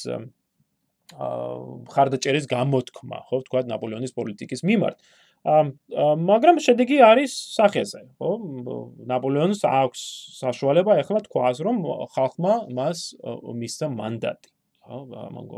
[1.85, 4.97] მხარდამჭერის გამოთქმა ხო თქვა ნაპოლეონის პოლიტიკის მიმართ
[5.47, 8.31] მაგრამ შედეგი არის სახეზე, ხო?
[9.07, 10.03] ნაპოლეონს აქვს
[10.43, 13.15] საშუალება ეხლა თქვას, რომ ხალხმა მას
[13.55, 14.51] მისცა მანდატი,
[14.83, 15.07] ხო,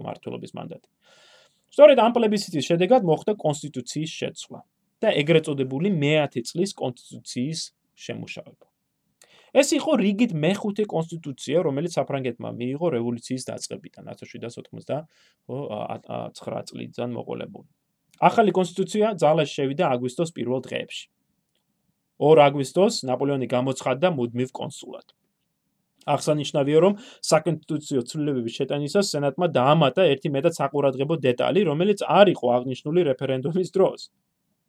[0.05, 0.85] მართლობის მანდატი.
[1.73, 4.61] სწორედ ამ პლებისციტის შედეგად მოხდა კონსტიტუციის შეცვლა
[5.05, 7.61] და ეგრეთ წოდებული მეათე წლის კონსტიტუციის
[7.97, 8.67] შემუშავება.
[9.57, 17.78] ეს იყო რიგით მეხუთე კონსტიტუცია, რომელიც საფრანგეთმა მიიღო რევოლუციის დაწყებიდან 1799 წლიდან მოყოლებული.
[18.19, 21.05] ახალი კონსტიტუცია ძალაში შევიდა აგვისტოს პირველ დღეებში.
[22.19, 25.07] 2 აგვისტოს ნაპოლეონი გამოცხადდა მუდმივ კონსულად.
[26.09, 26.95] აღსანიშნავია, რომ
[27.31, 34.01] საკონსტიტუციო ცვლილებების შეტანისას სენატმა დაამატა ერთი მეტად საყურადღებო დეტალი, რომელიც არ იყო აღნიშნული რეფერენდუმის დროს.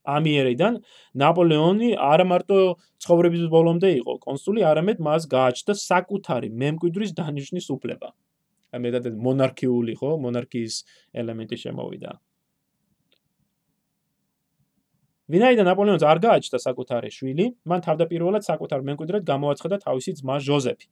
[0.09, 0.73] ამიერიდან
[1.21, 2.59] ნაპოლეონი არ მარტო
[3.03, 8.09] ცხოვრების ბოლომდე იყო კონსული, არამედ მას გააჩნდა საკუთარი მემკვიდრის დანიშნის უფლება.
[8.73, 10.75] აი მეტად მონარქიული ხო, მონარქიის
[11.13, 12.11] ელემენტი შემოვიდა.
[15.29, 20.87] ვინაიდან ნაპოლეონს არ გააჩნდა საკუთარი შვილი, მან თავდაპირველად საკუთარ მემკვიდრედ გამოაცხადა თავისი ძმა ჟოზეფი.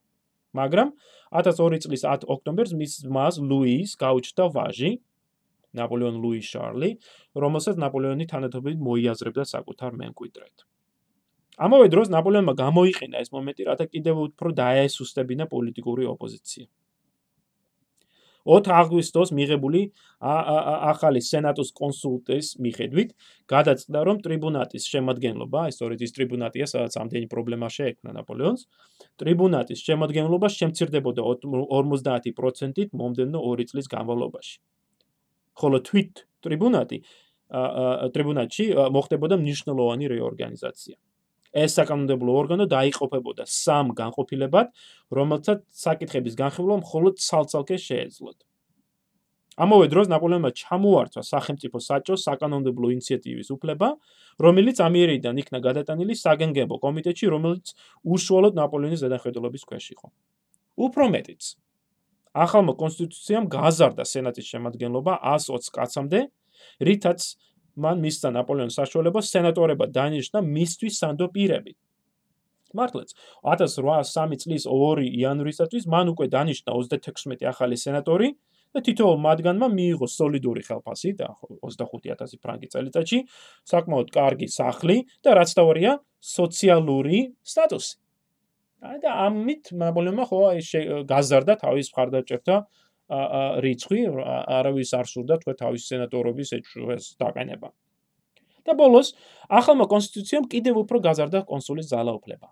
[0.54, 0.88] მაგრამ
[1.34, 4.90] 1002 წლის 10 ოქტომბერს მის მას ლუის გაუჩნდა ვაჟი
[5.76, 6.90] ნაპოლეონ ლუი შარლი,
[7.36, 10.56] რომელსაც ნაპოლეონი თანადროულად მოიაზრებდა საკუთარ მემკვიდრედ.
[11.58, 16.66] ამავე დროს ნაპოლეონმა გამოიყენა ეს მომენტი, რათა კიდევ უფრო დაესუსტებინა პოლიტიკური ოპოზიცია.
[18.48, 19.80] 4 აგვისტოს მიღებული
[20.24, 23.10] ახალი სენატოს კონსულტის მიხედვით
[23.52, 28.64] გადაწყდა რომ ტრიბუნატის შემადგენლობა, ისტორიის ის ტრიბუნატია, სადაც ამდენი პრობლემა შეექმნა ნაპოლეონს,
[29.20, 34.56] ტრიბუნატის შემადგენლობა შემცირდებოდა 50%-ით მომდენო 2 წლის განმავლობაში.
[35.58, 36.98] ხოლო თვით ტრიბუნატი
[38.14, 40.96] ტრიბუნატში მოხდებოდა მნიშვნელოვანი რეორგანიზაცია.
[41.52, 44.68] ეს საკანონმდებლო ორგანო დაიყოფებოდა სამ განყოფილებად,
[45.14, 48.38] რომელთაც საკითხების განხილვა მხოლოდ ცალ-ცალკე შეეძლოთ.
[49.58, 53.88] ამავე დროს ნაპოლეონმა ჩამოართვა სახელმწიფო საჭოს საკანონმდებლო ინიციატივის უფლება,
[54.38, 57.74] რომელიც ამიერიდან იქნა გადატანილი საგანგებო კომიტეტში, რომელიც
[58.06, 60.06] უშუალოდ ნაპოლეონის ზედახედულობის ქვეშ იყო.
[60.78, 61.42] უფრო მეტიც,
[62.38, 66.20] ახალმა კონსტიტუციამ გაზარდა სენატის შემადგენლობა 120 კაცამდე,
[66.78, 67.20] რითაც
[67.84, 71.72] მან მისცა ნაპოლეონის საშუალება სენატორებად დანიშნა მისთვის სანდო პირები.
[72.78, 78.28] მართლაც 1803 წლის 2 იანვრისათვის მან უკვე დანიშნა 36 ახალი სენატორი
[78.76, 81.28] და თითოეულ მათგანმა მიიღო სოლიდური ხელფასი და
[81.64, 83.18] 25000 ფრანკი წელიწადში,
[83.72, 87.96] საკმაოდ კარგი სახლი და რაც თავია სოციალური სტატუსი.
[88.78, 90.40] და ამით ნაპოლეონმა ხო
[91.10, 92.56] გაზარდა თავის მხარდაჭერთა
[93.08, 94.00] რიცხვი
[94.58, 97.72] არავის არ სურდა თქვა თავის სენატორობის ეს დაყენება.
[98.68, 99.16] და ბოლოს
[99.48, 102.48] ახალმა კონსტიტუციამ კიდევ უფრო გაზარდა კონსულის ძალაუფლება.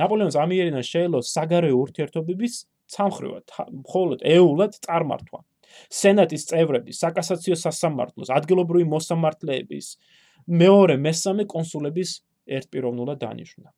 [0.00, 2.54] ნაპოლეონს ამიერიდან შეელო საგარეო ურთიერთობების
[2.88, 3.44] სამხრივად,
[3.84, 5.40] მხოლოდ ეულად წარმართვა.
[5.92, 9.86] სენატის წევრები, საკასაციო სასამართლოს, ადგილობრივი მოსამართლეების
[10.48, 12.10] მეორე მესამე კონსულების
[12.48, 13.68] ერთპიროვნულად დანიშნა.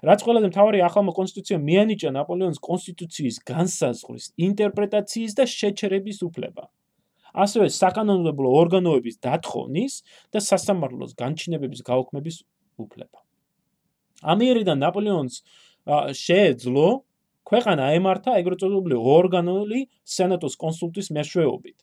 [0.00, 6.64] რაც ყველაზე მთავარი ახალმა კონსტიტუციამ მიანიჭა ნაპოლეონის კონსტიტუციის განსაზღვრის, ინტერპრეტაციის და შეჩერების უფლება.
[7.30, 9.94] ასევე საკანონმდებლო ორგანოების დათხოვნის
[10.34, 12.36] და სასამართლოს განჩინებების გაუქმების
[12.80, 13.18] უფლება.
[14.20, 15.34] ამიერიდან ნაპოლეონს
[16.24, 16.88] შეეძლო
[17.46, 21.78] ქვეყანა ემართა ეგრეთ წოდებული ორგანული სენატოს კონსულტის მეშვეობით.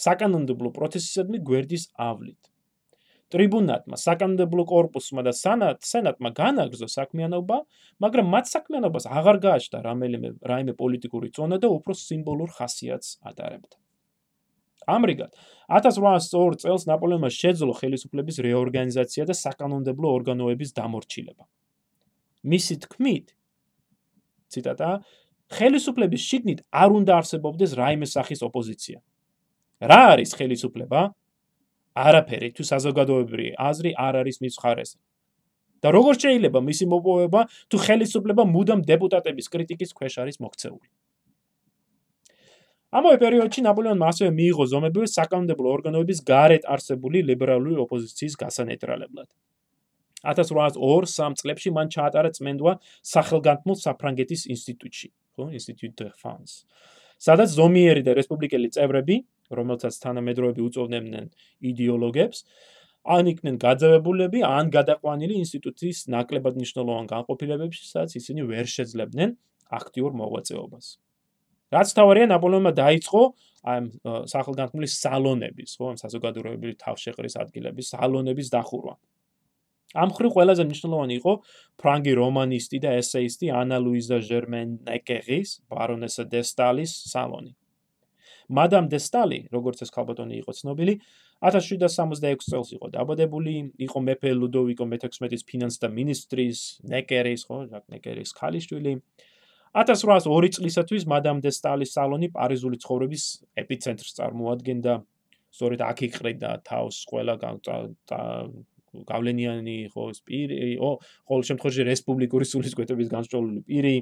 [0.00, 2.40] საკანონმდებლო პროცესისადმი გვერდის ავლით.
[3.30, 7.58] ტრიბუნატმა, საკანონმდებლო კორპუსმა და სენატმა განაგრძო საქმიანობა,
[8.02, 13.76] მაგრამ მათ საქმიანობას აღარ გააჩნდა რამელიმე რაიმე პოლიტიკური წონა და უფრო სიმბოლურ ხასიათს ატარებდა.
[14.90, 15.30] ამრიგად,
[15.70, 21.44] 1802 წელს ნაპოლეონმა შეძლო ხელისუფლების რეორგანიზაცია და საკანონმდებლო ორგანოების დამორჩილება.
[22.50, 23.26] მისი თქმით,
[24.50, 24.90] ციტატა,
[25.54, 28.98] ხელისუფლების შიგნით არ უნდა არსებობდეს რაიმე სახის ოპოზიცია.
[29.80, 31.14] რა არის ხელისუფლება?
[31.96, 34.90] არაფერი თუ საზოგადოებრივი აზრი არ არის მის მხარეს.
[35.80, 37.40] და როგორ შეიძლება მისი მოპოვება
[37.72, 40.88] თუ ხელისუფლება მუდამ დეპუტატების კრიტიკის ქვეშ არის მოქცეული?
[42.90, 49.28] ამავე პერიოდში ნაპოლეონმა ასევე მიიღო ზომები საკანონმდებლო ორგანოების გარეთ არსებული ლიბერალური ოპოზიციის გასანეტრალებლად.
[50.26, 52.72] 1802-3 წლებში მან ჩაატარა წმენდვა
[53.14, 56.52] სახელგანთმულ საფრანგეთის ინსტიტუტში, ხო, ინსტიტუტ დე ფრანს.
[57.20, 59.16] სადაც ზომიერი და რესპუბლიკელი წევრები
[59.50, 61.26] რომელსაც თანამედროვეები უწოდებდნენ
[61.70, 62.38] იდეოლოგებს,
[63.04, 69.30] ან იქნენ გაძევებულები, ან გადაყვანილი ინსტიტუციის ნაკლებად მნიშვნელოვან განყოფილებებში, სადაც ისინი ვერ შეძლებდნენ
[69.80, 70.86] აქტიურ მოღვაწეობას.
[71.70, 73.22] რაც თავარია ნაპოლეონმა დაიწყო
[73.70, 73.84] ამ
[74.26, 78.94] სახელგანთქმული სალონების, ხო, ამ საზოგადოებრივი თავშეყრის ადგილების სალონების დახურვა.
[79.94, 81.32] ამ ხრი ყველაზე მნიშვნელოვანი იყო
[81.82, 87.52] ფრანგი რომანისტი და ესეისტი ანა ლუიზა ჟერმენ ნეკერის, ბარონესა დესტალის სალონი.
[88.50, 90.94] მადამ დე სტალი, როგორც ეს ქალბატონი იყო ცნობილი,
[91.40, 93.54] 1766 წელს იყო დაბადებული,
[93.86, 96.60] იყო მეფე ლუდოვიკო მე-16-ის ფინანსთა მინისტრის,
[96.90, 98.92] ნეკერის, ხო, ჟაკ ნეკერის ქალიშვილი.
[99.72, 103.24] 1802 წლისათვის მადამ დე სტალის სალონი პარიზული ცხოვრების
[103.62, 104.94] ეპიცენტრს წარმოადგენდა.
[105.50, 107.34] სწორედ აქ იყრიდა თავს ყველა
[109.06, 113.94] გავლენიანი ხო სპირი, ო, ყოველ შემთხვევაში რესპუბლიკური სულისკვეთების განსწავლული პირი.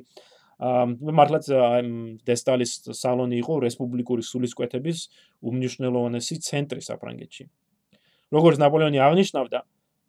[0.58, 1.48] მართლაც
[2.26, 4.98] დესტალის სალონი იყო რესპუბლიკური სულისკვეთების
[5.46, 7.44] უმნიშვნელოვანესი ცენტრი საფრანგეთში.
[8.34, 9.60] როგორც ნაპოლეონი აღნიშნავდა,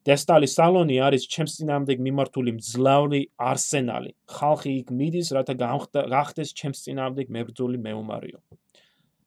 [0.09, 4.11] დესტალის სალონი არის ჩემს წინამდებ მიმართული მძლავრი არსენალი.
[4.27, 8.39] ხალხი იქ მიდის, რათა გახდეს ჩემს წინამდებ მებრძოლი მეომარიო.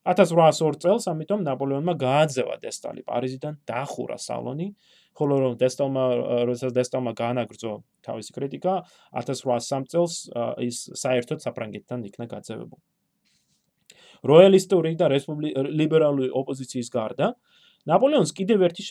[0.03, 4.75] 1802 წელს ამიტომ ნაპოლეონმა გააძევა დესტალი პარიზიდან, დახურა სალონი
[5.19, 6.05] ხოლო რომ დესტალმა
[6.49, 7.73] როდესაც დესტალმა გაანაგრძო
[8.07, 8.75] თავისი კრიტიკა
[9.23, 10.15] 1803 წელს
[10.69, 12.83] ის საერთოდ საფრანგეთთან იქნა გაძევებული.
[14.23, 17.35] როიალისტური და რესპუბლიკალური ოპოზიციის გარდა
[17.91, 18.83] ნაპოლეონს კიდევ ერთი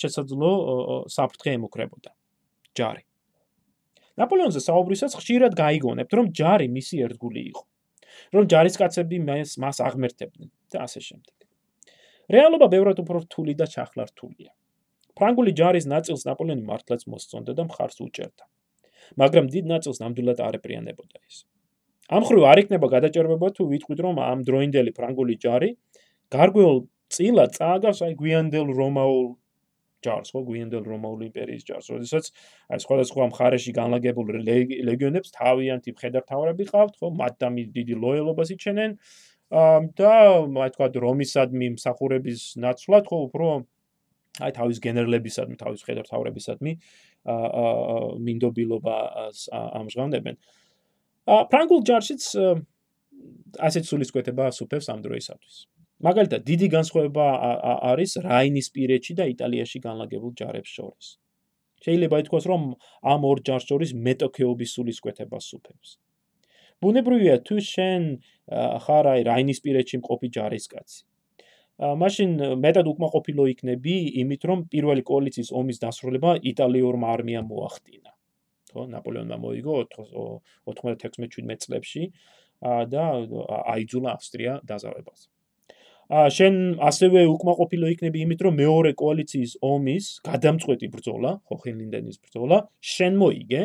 [0.00, 0.50] შესაძლო
[1.10, 2.10] საფრთხე ემუქრებოდა.
[2.78, 3.02] ჯარი.
[4.18, 7.64] ნაპოლეონზე საუბრისას ხშირად გაიგონებთ, რომ ჯარი მისი ერთგული იყო.
[8.34, 11.36] რომ ჯარისკაცები მას მას აღმერთებდნენ და ასე შემდეგ.
[12.34, 14.50] რეალობა ბევრად უფრო რთული და ჩახლართულია.
[15.18, 18.44] ფრანგული ჯარის ნაწილს ნაპოლეონი მართლაც მოსწონდა და მხარს უჭერდა.
[19.20, 21.36] მაგრამ დიდ ნაწილს ნამდვილად არ ეპრიანებოდა ის.
[22.08, 25.70] ამ ხრივ არ იქნება გადაჭერბება თუ ვიტყვით რომ ამ დროინდელი ფრანგული ჯარი
[26.34, 26.78] გარგვეულ
[27.12, 29.26] წილად წააგავს აი გვიანდელ რომაულ
[30.04, 32.30] ჯარს, ხო, გვიანდელ რომაული იმპერიის ჯარს, როდესაც
[32.70, 34.26] აი სხვადასხვა მხარეში განლაგებულ
[34.88, 37.48] ლეგიონებს თავიანთი მხედართავები ყავთ, ხო, მათ და
[37.78, 38.94] დიდი ლოიალობას იჩენენ
[39.98, 40.12] და
[40.64, 43.46] აი თქვა რომისადმი მსახურების ნაცვლად, ხო, უფრო
[44.38, 46.72] აი თავის გენერლებისადმი, თავის მხედართავებისადმი
[47.28, 47.64] აა
[48.26, 48.96] მინდობილობა
[49.80, 50.36] ამჟღავნებენ.
[51.28, 52.22] აა ფრანგულ ჯარშიც
[53.58, 55.56] ასეთ სულისკვეთება ასუფევს ამ დროისათვის.
[55.98, 57.26] მაგალითად, დიდი განსხვავება
[57.90, 61.06] არის რაინის პირეთში და იტალიაში განლაგებულ ჯარებს შორის.
[61.82, 62.62] შეიძლება ითქვას, რომ
[63.02, 65.98] ამ ორ ჯარს შორის მეტოქეობის სულისკვეთება სუფევს.
[66.82, 68.02] ბუნებრივია თუ შენ
[68.86, 70.98] ხარ აი რაინის პირეთში მყოფი ჯარისკაცი.
[71.78, 78.10] მაშინ მეტად უკმაყოფილო იქნები იმით, რომ პირველი კოალიციის ომის დასრულება იტალიურმა არმიამ მოახდინა.
[78.74, 82.02] ხო, ნაპოლეონმა მოიგო 96-17 წლებში
[82.90, 83.04] და
[83.74, 85.30] აიძულა ავსტრია დაზავებას.
[86.08, 93.62] შენ ასევე უკმაყოფილო იქნები იმით, რომ მეორე კოალიციის ომის გადამწყვეტი ბრძოლა, ხოხენლინდენის ბრძოლა, შენ მოიგე,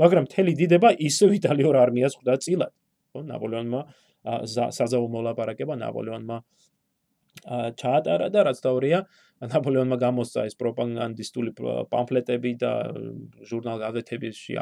[0.00, 2.72] მაგრამ მთელი დიდება ისევ იტალიურ არმიას ხვდა წილად.
[3.12, 3.80] ხო, ნაპოლეონმა
[4.48, 6.36] საზავო მოლაპარაკება ნაპოლეონმა
[7.80, 9.00] ჩაატარა და რაც დაურია,
[9.40, 11.52] ნაპოლეონმა გამოსცა ეს პროპაგანდისტული
[11.92, 12.72] პამფლეტები და
[13.48, 14.56] ჟურნალ გაზეთებში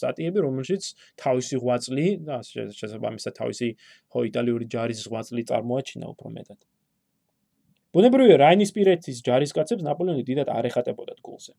[0.00, 0.82] სტატიები, რომელშიც
[1.22, 3.68] თავისი ღვაწლი და შესაბამისად თავისი
[4.10, 6.58] ხო იტალიური ჯარის ღვაწლი წარმოაჩინა უფრო მეტად.
[7.96, 11.54] ბუნებრივია რაინის პირეთის ჯარისკაცებს ნაპოლეონი დიდად არ ეხატებოდათ გულზე.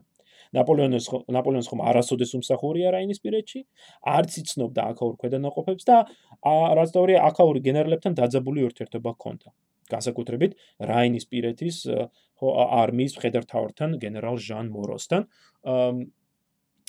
[0.54, 3.64] ნაპოლეონის ნაპოლეონს ხომ არასოდეს უმსახურია რაინის პირეთში,
[4.16, 5.98] არც იცნობდა აქაურ ქვედანაყოფებს და
[6.78, 9.50] რაც დაურია აქაური გენერლებთან დაძაბული ურთიერთობა ჰქონდა.
[9.92, 10.56] განსაკუთრებით
[10.92, 11.78] რაინის პირეთის
[12.82, 15.22] არმიის მხედართავთან გენერალ ჟან მოროსთან.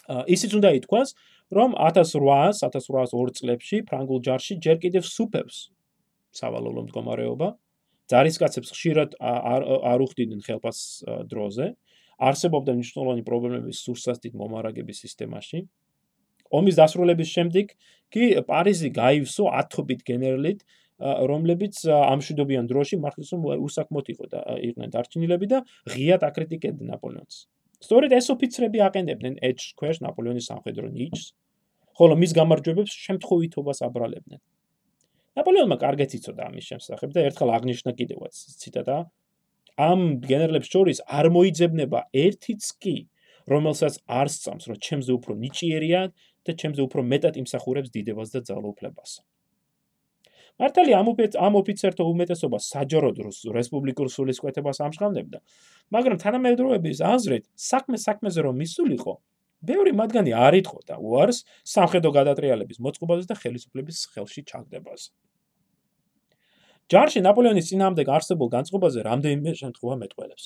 [0.09, 1.15] ისიც უნდა ითქვას
[1.53, 5.57] რომ 1800 1802 წლებში ფრანგულ ჯარში ჯერ კიდევ სუფევს
[6.33, 7.49] სავალალო მდგომარეობა.
[8.09, 10.79] ჯარისკაცებს ხშირად არ უხდიდნენ ხელფას
[11.29, 11.67] დროზე.
[12.19, 15.69] არსებობდა მნიშვნელოვანი პრობლემები სურსასტით მომარაგების სისტემაში.
[16.49, 17.73] ომის დასრულების შემდეგ
[18.13, 20.65] კი პარიზი გაივსო ათობით გენერლით
[20.99, 25.59] რომლებიც ამშვიდობიან დროში მართლაც უსაკმოთ იყო და იყვნენ დარჩენილები და
[25.95, 27.37] ღიად აკრიტიკებდნენ ნაპოლეონს.
[27.79, 31.25] სწორედ ეს ოფიცრები აყენებდნენ ეჯს ქვეშ ნაპოლეონის სამხედრო ნიჭს,
[31.95, 34.41] ხოლო მის გამარჯვებებს შემთხვევითობას აბრალებდნენ.
[35.39, 38.97] ნაპოლეონმა კარგად იცოდა ამის შესახებ და ერთხელ აღნიშნა კიდევაც ციტატა:
[39.79, 42.97] ამ გენერლებს შორის არ მოიძებნება ერთიც კი,
[43.47, 46.01] რომელსაც არ სწამს, რომ ჩემზე უფრო ნიჭიერია
[46.43, 49.11] და ჩემზე უფრო მეტად იმსახურებს დიდებას და ძალაუფლებას.
[50.59, 51.09] მართალია ამ
[51.47, 53.19] ამ ოფიცერთა უმეტესობა საჯაროდ
[53.55, 55.39] რესპუბლიკურ სულისკვეთებას ამჟღავნებდა
[55.95, 59.15] მაგრამ თანამედროვეების აზრით საქმე საქმეზე რომ მისულიყო
[59.71, 61.39] ბევრი მათგანი არ იტყოდა უარს
[61.75, 65.09] სამხედრო გადატრიალების მოწყობაზე და ხელისუფლების ხელში ჩაგდებაზე
[66.89, 70.45] ჯარში ნაპოლეონის წინააღმდეგ არსებულ განწყობაზე რამდენიმე შემთხვევა მეტყველებს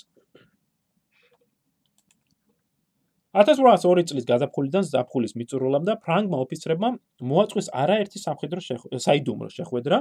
[3.33, 6.89] 1802 წლის გაზაფხულიდან ზაფხულის მიწურულამდე ფრანგმა ოფიცრებმა
[7.33, 8.61] მოაწყვეს არაერთი სამხედრო
[9.05, 9.99] საიდუმლო შეხვედრა,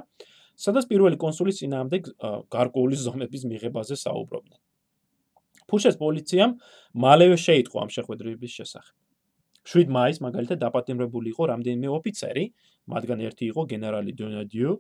[0.60, 2.10] სადაც პირველი კონსულის წინააღმდეგ
[2.52, 4.60] გარკვეული ზომების მიღებაზე საუბრობდნენ.
[5.72, 6.52] ფუშეს პოლიციამ
[6.92, 8.96] მალევე შეიტყო ამ შეხვედრების შესახებ.
[9.64, 12.46] 7 მაისს მაგალითად დაპატიმრებული იყო რამდენიმე ოფიცერი,
[12.92, 14.72] მათგან ერთი იყო გენერალი დონადიო,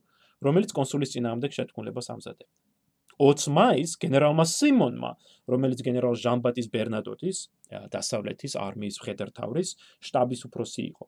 [0.43, 2.70] რომელიც კონსულის წინააღმდეგ შეთქმულებას ამზადებდა.
[3.19, 5.11] 20 მაისს გენერალმა სიმონმა,
[5.51, 7.37] რომელიც გენერალ ჟან-ბატის ბერნადოტის
[7.91, 9.69] დასავლეთის არმიის მხედართავის
[10.05, 11.05] შტაბის უფროსი იყო.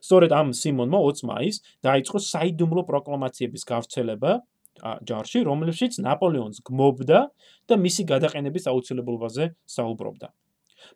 [0.00, 4.32] სწორედ ამ სიმონმა 20 მაისს დაიწყო საიდუმლო პროკლამაციების გავრცელება
[4.80, 7.20] ჯარში, რომელშიც ნაპოლეონს გმობდა
[7.68, 9.44] და მისი გადაყენების აუცილებლობაზე
[9.76, 10.28] საუბრობდა.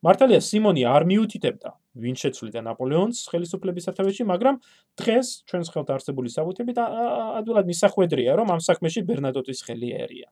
[0.04, 1.70] მართალია სიმონი არ მიუთითებდა
[2.04, 4.56] ვინ შეცვლიდა ნაპოლეონს ხელისუფლების სათავეში, მაგრამ
[4.98, 10.28] დღეს ჩვენს ხელთ არსებული საბუთებით ადვილად მისახვედრია, რომ ამ საქმეში ბერნადოტის ხელი ერია.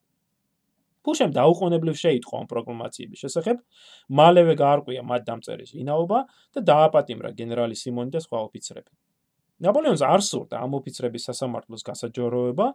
[1.03, 3.57] ფუშემ დაუყოვნებლივ შეიტყო ამ პროკლამაციების შესახებ,
[4.19, 6.19] მალევე გაარკვია მათ დამწერის ვინაობა
[6.55, 8.91] და დააპატიმრა გენერალი სიმონი და სხვა ოფიცრები.
[9.63, 12.67] ნაპოლეონს არ სურდა ამ ოფიცრების სასამართლოს გასაჯაროება,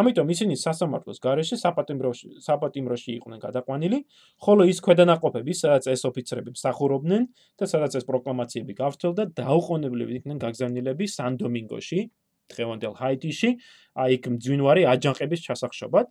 [0.00, 3.98] ამიტომ ისინი სასამართლოს გარეშე საპატიმროში საპატიმროში იყვნენ გადაყვანილი,
[4.46, 7.22] ხოლო ის ქვედანაყოფები, სადაც ეს ოფიცრები მსახურობდნენ
[7.58, 12.00] და სადაც ეს პროკლამაციები გავრცელდა, დაუყოვნებლივ იქნენ გაგზავნილები სან-დომინგოში,
[12.54, 13.50] დღევანდელ ჰაიტიში,
[13.98, 16.06] აი იქ მძვინვარი აჯანყების ჩასახშობად.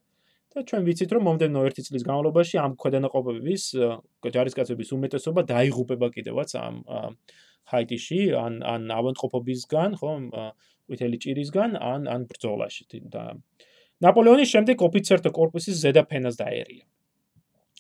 [0.58, 3.64] და ჩვენ ვიცით რომ მომდენო 1 წლის განმავლობაში ამ ქვედანაყოფების
[4.26, 6.76] ჯარისკაცების უმეტესობა დაიღუპება კიდევაც ამ
[7.72, 10.12] ჰაიტიში ან ან ავადმყოფობისგან, ხო,
[10.88, 13.24] ყვითელი ჭირისგან ან ან ბრძოლაში და
[14.06, 16.86] ნაპოლეონის შემდეგ ოფიცერთა корпуსის ზედა ფენას დაერია.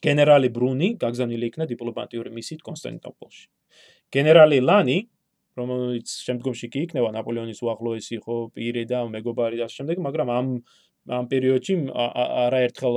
[0.05, 3.45] გენერალი ბრუნი გაგზავნილი იქნა დიპლომატიური მისიით კონსტანტინოპოლში.
[4.13, 4.97] გენერალი ლანი
[5.57, 10.47] რომელიც შემდგომში კი იქნება ნაპოლეონის უახლოესი ხო პირი და მეგობარი და ამ შემდეგ, მაგრამ ამ
[11.17, 11.73] ამ პერიოდში
[12.45, 12.95] არაერთხელ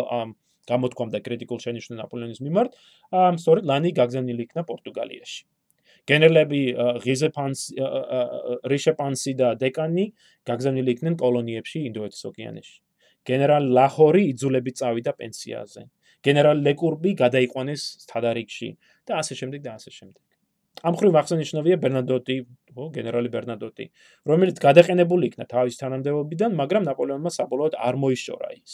[0.71, 2.71] გამოთქვამდა კრიტიკულ შენიშვნა ნაპოლეონის მიმართ,
[3.15, 5.41] ამ სწორედ ლანი გაგზავნილი იქნა პორტუგალიაში.
[6.11, 6.61] გენერლები
[7.05, 7.61] ღიზეპანს
[8.73, 10.07] რიშეპანსი და დეკანი
[10.51, 12.77] გაგზავნილი იქნენ კოლონიებში ინდოეთის ოკეანეში.
[13.31, 15.87] გენერალ ლაჰორი იძულებით წავიდა პენსიაზე.
[16.27, 18.69] გენერალ ლეკურბი გადაიყვანეს სტადარიქში
[19.09, 20.25] და ასე შემდეგ და ასე შემდეგ.
[20.81, 22.37] ამ ხრივ აღსანიშნავია ბერნადოტი,
[22.73, 23.87] ხო, გენერალი ბერნადოტი,
[24.31, 28.73] რომელიც გადაყენებული იქნა თავის თანამდებობიდან, მაგრამ ნაპოლეონმა საბოლოოდ არ მოიშორა ის.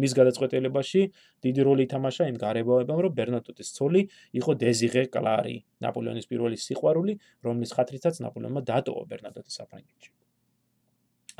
[0.00, 1.02] მის გადაწყვეტილებაში
[1.44, 4.02] დიდი როლი ითამაშა იმ გარებავებამ, რომ ბერნადოტის ცოლი
[4.40, 10.10] იყო დეზიღე კლარი, ნაპოლეონის პირველი სიყვარული, რომლის ხათრითაც ნაპოლეონმა დატოვა ბერნადოტი საფრანგეთში.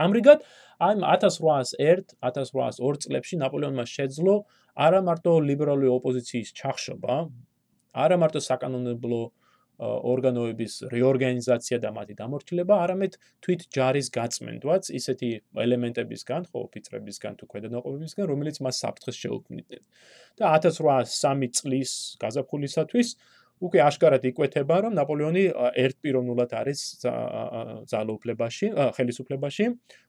[0.00, 0.44] ამრიგად,
[0.80, 4.34] აი 1801 1802 წლებში ნაპოლეონმა შეძლო
[4.72, 7.14] არა მარტო ლიბერალური ოპოზიციის ჩახშობა,
[7.92, 9.20] არა მარტო საკანონმდებლო
[9.83, 13.12] ორგანოების რეორგანიზაცია და მათი დამორჩილება, არამედ
[13.43, 15.28] თვით ჯარის გაწმენდვაც ისეთი
[15.66, 19.83] ელემენტებისგან, ხო, ოფიცრებისგან თუ ქვედანაყოფებისგან, რომელიც მას საფრთხეს შეუქმნიდნენ.
[20.39, 21.91] და 1803 წლის
[22.22, 23.09] გაზაფხულისათვის
[23.62, 25.45] უკვე აშკარად იკვეთება, რომ ნაპოლეონი
[25.85, 26.80] ერთპიროვნულად არის
[27.93, 28.66] ძალაუფლებაში,
[28.97, 29.66] ხელისუფლებაში,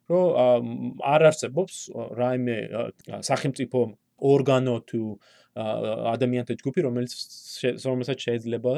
[0.10, 0.72] რომ
[1.14, 1.76] არ არსებობს
[2.18, 2.58] რაიმე
[3.30, 3.80] სახელმწიფო
[4.34, 5.02] ორგანო თუ
[5.54, 7.14] ადამიანთა ჯგუფი, რომელიც
[7.86, 8.74] რომელსაც შეიძლება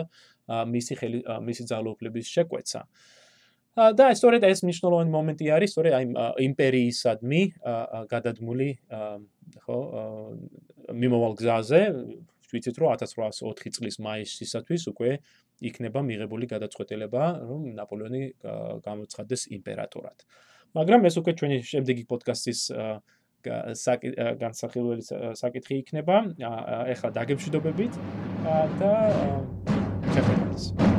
[0.48, 2.82] მისი ხელი მისი ძალაუფლების შეკვეცა.
[3.76, 6.06] და სწორედ ეს მნიშვნელოვანი მომენტი არის, სწორედ აი
[6.48, 7.42] იმპერიისადმი
[8.08, 8.70] გადადგმული
[9.66, 9.80] ხო
[10.96, 11.82] მიმოვალ გზაზე
[12.56, 15.12] ვიცით რომ 1804 წლის მაისისათვის უკვე
[15.66, 18.24] იქნება მიღებული გადაწყვეტილება რომ ნაპოლეონი
[18.88, 20.18] გამოცხადდეს იმპერატორად.
[20.76, 22.60] მაგრამ ეს უკვე ჩვენი შემდეგი პოდკასტის
[24.42, 25.04] განსახილველი
[25.36, 26.16] საკითხი იქნება.
[26.96, 27.94] ეხლა დაგემშვიდობებით
[28.80, 28.94] და
[30.16, 30.95] certificates.